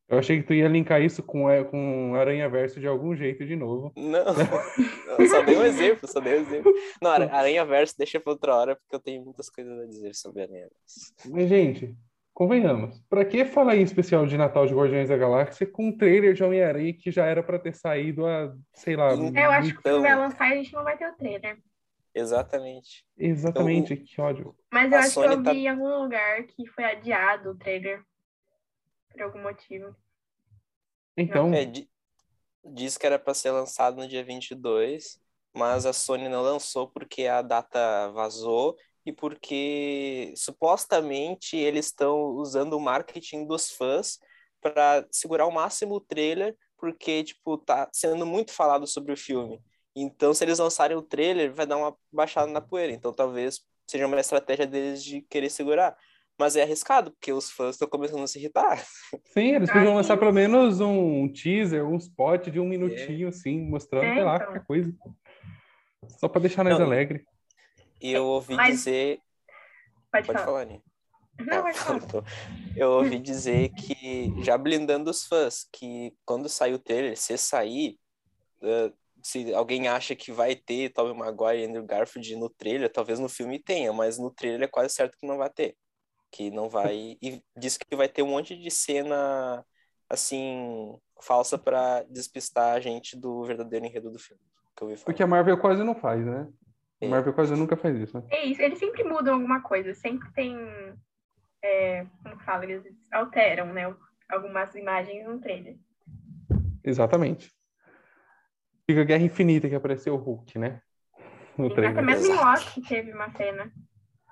Eu 0.10 0.18
achei 0.18 0.40
que 0.42 0.48
tu 0.48 0.54
ia 0.54 0.70
linkar 0.70 1.02
isso 1.02 1.22
com, 1.22 1.50
é, 1.50 1.66
com 1.66 2.16
Aranha 2.16 2.48
Verso 2.50 2.80
de 2.80 2.88
algum 2.88 3.14
jeito 3.14 3.46
de 3.46 3.58
novo. 3.58 3.92
Não, 3.98 4.24
eu 5.20 5.28
só 5.28 5.42
dei 5.42 5.58
um 5.58 5.66
exemplo, 5.66 6.08
só 6.08 6.22
dei 6.22 6.38
um 6.38 6.42
exemplo. 6.44 6.74
Não, 7.02 7.12
Ara- 7.12 7.30
Aranha 7.36 7.66
Verso 7.66 7.94
deixa 7.98 8.18
pra 8.18 8.32
outra 8.32 8.56
hora, 8.56 8.76
porque 8.78 8.96
eu 8.96 9.02
tenho 9.02 9.22
muitas 9.26 9.50
coisas 9.50 9.78
a 9.78 9.86
dizer 9.86 10.16
sobre 10.16 10.44
Aranha 10.44 10.70
Verso. 10.70 11.14
Mas, 11.26 11.50
gente, 11.50 11.94
convenhamos, 12.38 13.00
pra 13.10 13.26
que 13.26 13.44
falar 13.46 13.76
em 13.78 13.82
especial 13.82 14.28
de 14.28 14.38
Natal 14.38 14.68
de 14.68 14.74
Guardiões 14.76 15.10
da 15.10 15.18
Galáxia 15.18 15.66
com 15.66 15.88
um 15.88 15.98
trailer 15.98 16.36
de 16.36 16.44
Homem-Aranha 16.44 16.94
que 16.94 17.10
já 17.10 17.26
era 17.26 17.42
pra 17.42 17.58
ter 17.58 17.74
saído 17.74 18.28
há, 18.28 18.54
sei 18.74 18.96
lá... 18.96 19.12
Então, 19.16 19.42
É, 19.42 19.46
eu 19.48 19.52
acho 19.52 19.74
que 19.74 19.80
Então- 19.80 19.94
quando 19.94 20.02
vai 20.04 20.16
lançar 20.16 20.52
a 20.52 20.56
gente 20.56 20.72
não 20.72 20.84
vai 20.84 20.96
ter 20.96 21.10
o 21.10 21.16
trailer. 21.16 21.58
Exatamente. 22.14 23.04
Exatamente, 23.18 23.98
que 23.98 24.22
ódio. 24.22 24.56
Mas 24.72 24.92
eu 24.92 24.98
A 24.98 25.02
acho 25.02 25.08
que 25.08 25.14
Sony 25.16 25.34
eu 25.34 25.44
tá- 25.44 25.52
vi 25.52 25.58
em 25.66 25.68
algum 25.68 26.04
lugar 26.04 26.44
que 26.44 26.68
foi 26.68 26.84
adiado 26.84 27.50
o 27.50 27.56
trailer. 27.58 28.04
Por 29.12 29.22
algum 29.24 29.42
motivo. 29.42 29.96
Então, 31.18 31.52
É, 31.56 31.66
di- 31.66 31.90
diz 32.64 33.00
que 33.00 33.06
era 33.08 33.18
para 33.18 33.34
ser 33.34 33.50
lançado 33.50 33.98
no 33.98 34.08
dia 34.08 34.24
22, 34.24 35.20
mas 35.56 35.88
a 35.88 35.92
Sony 35.94 36.30
não 36.30 36.44
lançou 36.44 36.88
porque 36.88 37.26
a 37.26 37.42
data 37.42 38.10
vazou 38.10 38.78
e 39.08 39.14
porque 39.14 40.34
supostamente 40.36 41.56
eles 41.56 41.86
estão 41.86 42.20
usando 42.36 42.74
o 42.74 42.80
marketing 42.80 43.46
dos 43.46 43.72
fãs 43.72 44.20
para 44.60 45.08
segurar 45.10 45.46
ao 45.46 45.52
máximo 45.52 45.96
o 45.96 46.02
trailer, 46.02 46.54
porque 46.78 47.24
tipo 47.24 47.58
tá 47.58 47.90
sendo 47.94 48.26
muito 48.26 48.52
falado 48.52 48.86
sobre 48.86 49.14
o 49.14 49.18
filme. 49.18 49.62
Então, 49.96 50.34
se 50.34 50.44
eles 50.44 50.60
lançarem 50.60 50.96
o 50.98 51.02
trailer, 51.02 51.54
vai 51.54 51.66
dar 51.66 51.78
uma 51.78 51.96
baixada 52.12 52.52
na 52.52 52.60
poeira. 52.62 52.92
Então, 52.92 53.14
talvez 53.14 53.62
seja 53.88 54.06
uma 54.06 54.20
estratégia 54.20 54.68
deles 54.68 55.02
de 55.04 55.22
querer 55.22 55.50
segurar. 55.50 55.96
Mas 56.38 56.56
é 56.56 56.62
arriscado, 56.62 57.12
porque 57.12 57.34
os 57.34 57.50
fãs 57.50 57.76
estão 57.76 57.88
começando 57.88 58.22
a 58.22 58.28
se 58.28 58.38
irritar. 58.38 58.78
sim, 59.34 59.56
eles 59.56 59.72
podiam 59.72 59.96
lançar 59.96 60.18
pelo 60.18 60.32
menos 60.32 60.80
um 60.82 61.28
teaser, 61.32 61.84
um 61.84 61.96
spot 61.96 62.50
de 62.50 62.60
um 62.60 62.68
minutinho, 62.68 63.30
assim, 63.30 63.60
mostrando, 63.60 64.06
É, 64.06 64.14
sei 64.16 64.24
lá, 64.24 64.36
então. 64.36 64.48
qualquer 64.48 64.66
coisa. 64.68 64.94
Só 66.20 66.28
pra 66.28 66.42
deixar 66.42 66.64
nós 66.64 66.80
alegres. 66.80 67.24
E 68.02 68.12
eu 68.12 68.26
ouvi 68.26 68.56
Mas- 68.56 68.76
dizer. 68.76 69.20
Pode, 70.12 70.28
Pode 70.28 70.40
falar. 70.40 70.46
falar, 70.46 70.62
Aninha. 70.62 70.82
Não. 71.40 71.70
Então, 71.70 72.24
eu 72.76 72.92
ouvi 72.94 73.20
dizer 73.20 73.70
que, 73.70 74.34
já 74.44 74.58
blindando 74.58 75.12
os 75.12 75.26
fãs, 75.26 75.68
que 75.72 76.16
quando 76.26 76.50
sair 76.50 76.74
o 76.74 76.80
trailer, 76.80 77.16
se 77.16 77.38
sair, 77.38 78.00
eh, 78.64 78.92
se 79.22 79.54
alguém 79.54 79.88
acha 79.88 80.16
que 80.16 80.32
vai 80.32 80.56
ter 80.56 80.90
Tobey 80.90 81.14
Maguire 81.14 81.62
e 81.62 81.66
Andrew 81.66 81.84
Garfield 81.86 82.36
no 82.38 82.50
trailer, 82.50 82.92
talvez 82.92 83.20
no 83.20 83.30
filme 83.30 83.60
tenha, 83.60 83.94
mas 83.94 84.18
no 84.18 84.32
trailer 84.32 84.64
é 84.64 84.68
quase 84.68 84.96
certo 84.96 85.18
que 85.18 85.28
não 85.28 85.38
vai 85.38 85.50
ter. 85.50 85.76
Que 86.32 86.50
não 86.50 86.70
vai. 86.70 87.18
E 87.22 87.44
diz 87.56 87.78
que 87.78 87.96
vai 87.96 88.08
ter 88.10 88.24
um 88.24 88.30
monte 88.30 88.56
de 88.58 88.72
cena, 88.72 89.64
assim, 90.10 90.98
falsa 91.22 91.58
para 91.58 92.04
despistar 92.10 92.76
a 92.76 92.80
gente 92.80 93.16
do 93.16 93.44
verdadeiro 93.44 93.86
enredo 93.86 94.10
do 94.12 94.18
filme. 94.20 94.42
Porque 95.06 95.22
a 95.24 95.28
Marvel 95.28 95.60
quase 95.60 95.84
não 95.84 95.94
faz, 95.96 96.24
né? 96.26 96.48
A 97.02 97.06
É. 97.06 97.10
Marvel 97.10 97.34
quase 97.34 97.56
nunca 97.56 97.78
faz 97.78 97.96
isso, 98.00 98.18
né? 98.20 98.26
É 98.30 98.46
isso, 98.46 98.62
eles 98.62 98.80
sempre 98.80 99.04
mudam 99.04 99.36
alguma 99.36 99.62
coisa, 99.62 99.94
sempre 99.94 100.32
tem. 100.34 100.58
é, 101.64 102.06
como 102.24 102.40
fala, 102.40 102.64
eles 102.66 102.84
alteram, 103.12 103.74
né? 103.74 103.94
Algumas 104.30 104.74
imagens 104.76 105.26
no 105.28 105.40
trailer. 105.40 105.76
Exatamente. 106.84 107.52
Fica 108.90 109.04
Guerra 109.04 109.24
Infinita 109.24 109.68
que 109.68 109.76
apareceu 109.76 110.14
o 110.16 110.18
Hulk, 110.18 110.58
né? 110.58 110.82
No 111.58 111.68
Sim, 111.70 111.76
trailer. 111.76 111.92
Até 111.92 112.02
mesmo 112.02 112.34
em. 112.34 112.38
Loki 112.38 112.82
teve 112.82 113.12
uma 113.14 113.30
cena, 113.32 113.72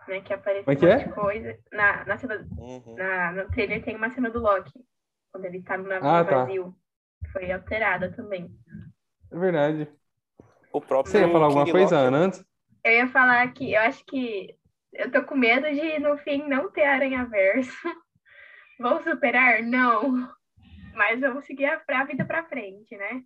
né? 0.07 0.21
Que 0.21 0.33
apareceu 0.33 0.63
Como 0.65 0.71
é 0.71 0.79
que 0.79 0.85
um 0.85 0.89
é? 0.89 0.95
monte 0.97 1.07
de 1.07 1.13
coisa. 1.13 1.59
Na, 1.71 2.05
na 2.05 2.17
cena, 2.17 2.47
Uhum. 2.57 2.95
na, 2.95 3.31
no 3.33 3.49
trailer 3.49 3.83
tem 3.83 3.95
uma 3.95 4.09
cena 4.11 4.29
do 4.29 4.39
Loki, 4.39 4.85
quando 5.31 5.45
ele 5.45 5.61
tá 5.61 5.77
no 5.77 5.87
navio 5.89 6.07
Ah, 6.07 6.23
tá. 6.23 6.43
vazio. 6.45 6.75
Foi 7.33 7.51
alterada 7.51 8.11
também. 8.11 8.49
É 9.31 9.37
verdade. 9.37 9.89
O 10.71 10.79
próprio 10.79 11.11
Você 11.11 11.19
ia 11.19 11.27
falar 11.31 11.45
alguma 11.45 11.65
King 11.65 11.71
coisa, 11.71 11.95
Loki- 11.95 12.07
Ana, 12.07 12.17
antes? 12.17 12.45
Eu 12.85 12.91
ia 12.91 13.07
falar 13.07 13.51
que 13.51 13.73
eu 13.73 13.81
acho 13.81 14.05
que 14.05 14.55
eu 14.93 15.11
tô 15.11 15.23
com 15.23 15.35
medo 15.35 15.65
de, 15.67 15.97
no 15.97 16.17
fim, 16.19 16.47
não 16.47 16.71
ter 16.71 16.83
aranha 16.83 17.25
verso. 17.25 17.71
Vou 18.79 19.01
superar? 19.01 19.63
Não. 19.63 20.31
Mas 20.93 21.19
vamos 21.19 21.45
seguir 21.45 21.65
a, 21.65 21.81
a 21.87 22.03
vida 22.05 22.23
pra 22.23 22.45
frente, 22.45 22.95
né? 22.95 23.23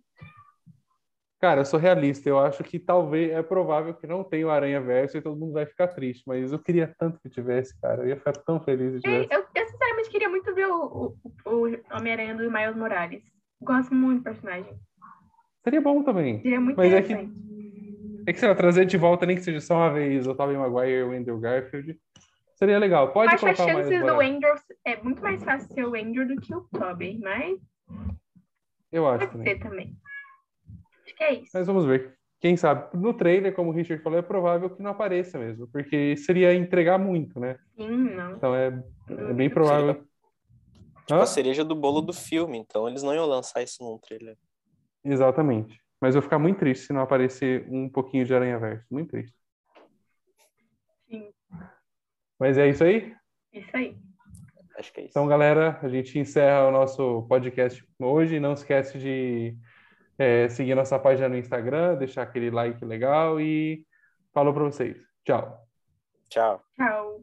Cara, 1.40 1.60
eu 1.60 1.64
sou 1.66 1.78
realista. 1.78 2.26
Eu 2.28 2.38
acho 2.38 2.64
que 2.64 2.78
talvez 2.78 3.30
é 3.32 3.42
provável 3.42 3.92
que 3.94 4.06
não 4.06 4.24
tenha 4.24 4.46
o 4.46 4.50
Aranha 4.50 4.80
Verso 4.80 5.16
e 5.16 5.22
todo 5.22 5.38
mundo 5.38 5.52
vai 5.54 5.64
ficar 5.66 5.88
triste. 5.88 6.22
Mas 6.26 6.52
eu 6.52 6.58
queria 6.58 6.94
tanto 6.98 7.18
que 7.20 7.30
tivesse, 7.30 7.78
cara. 7.80 8.02
Eu 8.02 8.08
ia 8.08 8.16
ficar 8.16 8.32
tão 8.32 8.60
feliz 8.60 8.94
se 8.94 9.00
tivesse. 9.00 9.28
Eu, 9.32 9.46
eu 9.54 9.66
sinceramente 9.68 10.10
queria 10.10 10.28
muito 10.28 10.54
ver 10.54 10.66
o, 10.68 11.16
o, 11.46 11.50
o 11.50 11.96
Homem-Aranha 11.96 12.34
do 12.34 12.50
Miles 12.50 12.76
Morales. 12.76 13.22
Gosto 13.62 13.94
muito 13.94 14.18
do 14.20 14.24
personagem. 14.24 14.78
Seria 15.64 15.80
bom 15.80 16.02
também. 16.02 16.42
Seria 16.42 16.60
muito 16.60 16.76
Mas 16.76 16.92
é 16.92 17.02
que- 17.02 17.14
É 18.30 18.32
que, 18.32 18.38
sei 18.38 18.48
lá, 18.48 18.54
trazer 18.54 18.86
de 18.86 18.96
volta, 18.96 19.26
nem 19.26 19.34
que 19.34 19.42
seja 19.42 19.60
só 19.60 19.74
uma 19.74 19.92
vez, 19.92 20.24
o 20.24 20.36
Tobey 20.36 20.56
Maguire 20.56 20.92
e 20.92 21.02
o 21.02 21.10
Andrew 21.10 21.36
Garfield. 21.40 21.98
Seria 22.54 22.78
legal. 22.78 23.12
Pode 23.12 23.34
acho 23.34 23.44
as 23.44 23.56
colocar 23.56 23.74
o 23.74 23.76
Miles 23.76 23.92
chances 23.92 24.08
do. 24.08 24.20
Andrew 24.20 24.54
é 24.84 25.02
muito 25.02 25.20
mais 25.20 25.42
fácil 25.42 25.68
ser 25.74 25.84
o 25.84 25.96
Andrew 25.96 26.28
do 26.28 26.40
que 26.40 26.54
o 26.54 26.60
Tobey, 26.60 27.18
mas 27.18 27.58
Eu 28.92 29.08
acho 29.08 29.26
pode 29.26 29.32
também. 29.32 29.52
ser 29.52 29.58
também. 29.60 29.96
Acho 31.04 31.16
que 31.16 31.24
é 31.24 31.32
isso. 31.34 31.50
Mas 31.52 31.66
vamos 31.66 31.84
ver. 31.86 32.16
Quem 32.40 32.56
sabe? 32.56 32.96
No 32.96 33.12
trailer, 33.12 33.52
como 33.52 33.70
o 33.70 33.72
Richard 33.72 34.00
falou, 34.00 34.20
é 34.20 34.22
provável 34.22 34.70
que 34.70 34.80
não 34.80 34.92
apareça 34.92 35.36
mesmo. 35.36 35.66
Porque 35.66 36.16
seria 36.16 36.54
entregar 36.54 36.98
muito, 37.00 37.40
né? 37.40 37.58
Sim, 37.76 38.14
não. 38.14 38.36
Então 38.36 38.54
é, 38.54 38.66
é 39.08 39.32
bem 39.32 39.50
provável. 39.50 39.94
Tipo, 41.04 41.14
Hã? 41.14 41.22
a 41.22 41.26
cereja 41.26 41.64
do 41.64 41.74
bolo 41.74 42.00
do 42.00 42.12
filme, 42.12 42.58
então 42.58 42.88
eles 42.88 43.02
não 43.02 43.12
iam 43.12 43.26
lançar 43.26 43.60
isso 43.60 43.82
num 43.82 43.98
trailer. 43.98 44.36
Exatamente. 45.04 45.80
Mas 46.00 46.14
eu 46.14 46.20
vou 46.20 46.26
ficar 46.26 46.38
muito 46.38 46.58
triste 46.58 46.86
se 46.86 46.92
não 46.92 47.02
aparecer 47.02 47.66
um 47.68 47.88
pouquinho 47.88 48.24
de 48.24 48.34
Aranha 48.34 48.58
Verso. 48.58 48.86
Muito 48.90 49.10
triste. 49.10 49.36
Sim, 51.08 51.30
Mas 52.38 52.56
é 52.56 52.68
isso 52.68 52.82
aí? 52.82 53.14
isso 53.52 53.76
aí. 53.76 53.98
Acho 54.78 54.92
que 54.92 55.00
é 55.00 55.04
isso. 55.04 55.10
Então, 55.10 55.26
galera, 55.26 55.78
a 55.82 55.88
gente 55.88 56.18
encerra 56.18 56.66
o 56.68 56.70
nosso 56.70 57.26
podcast 57.28 57.86
hoje. 57.98 58.40
Não 58.40 58.54
esquece 58.54 58.98
de 58.98 59.56
é, 60.16 60.48
seguir 60.48 60.74
nossa 60.74 60.98
página 60.98 61.28
no 61.28 61.36
Instagram, 61.36 61.96
deixar 61.96 62.22
aquele 62.22 62.50
like 62.50 62.82
legal 62.84 63.40
e 63.40 63.84
falou 64.32 64.54
para 64.54 64.64
vocês. 64.64 64.96
Tchau. 65.24 65.66
Tchau. 66.30 66.62
Tchau. 66.76 67.20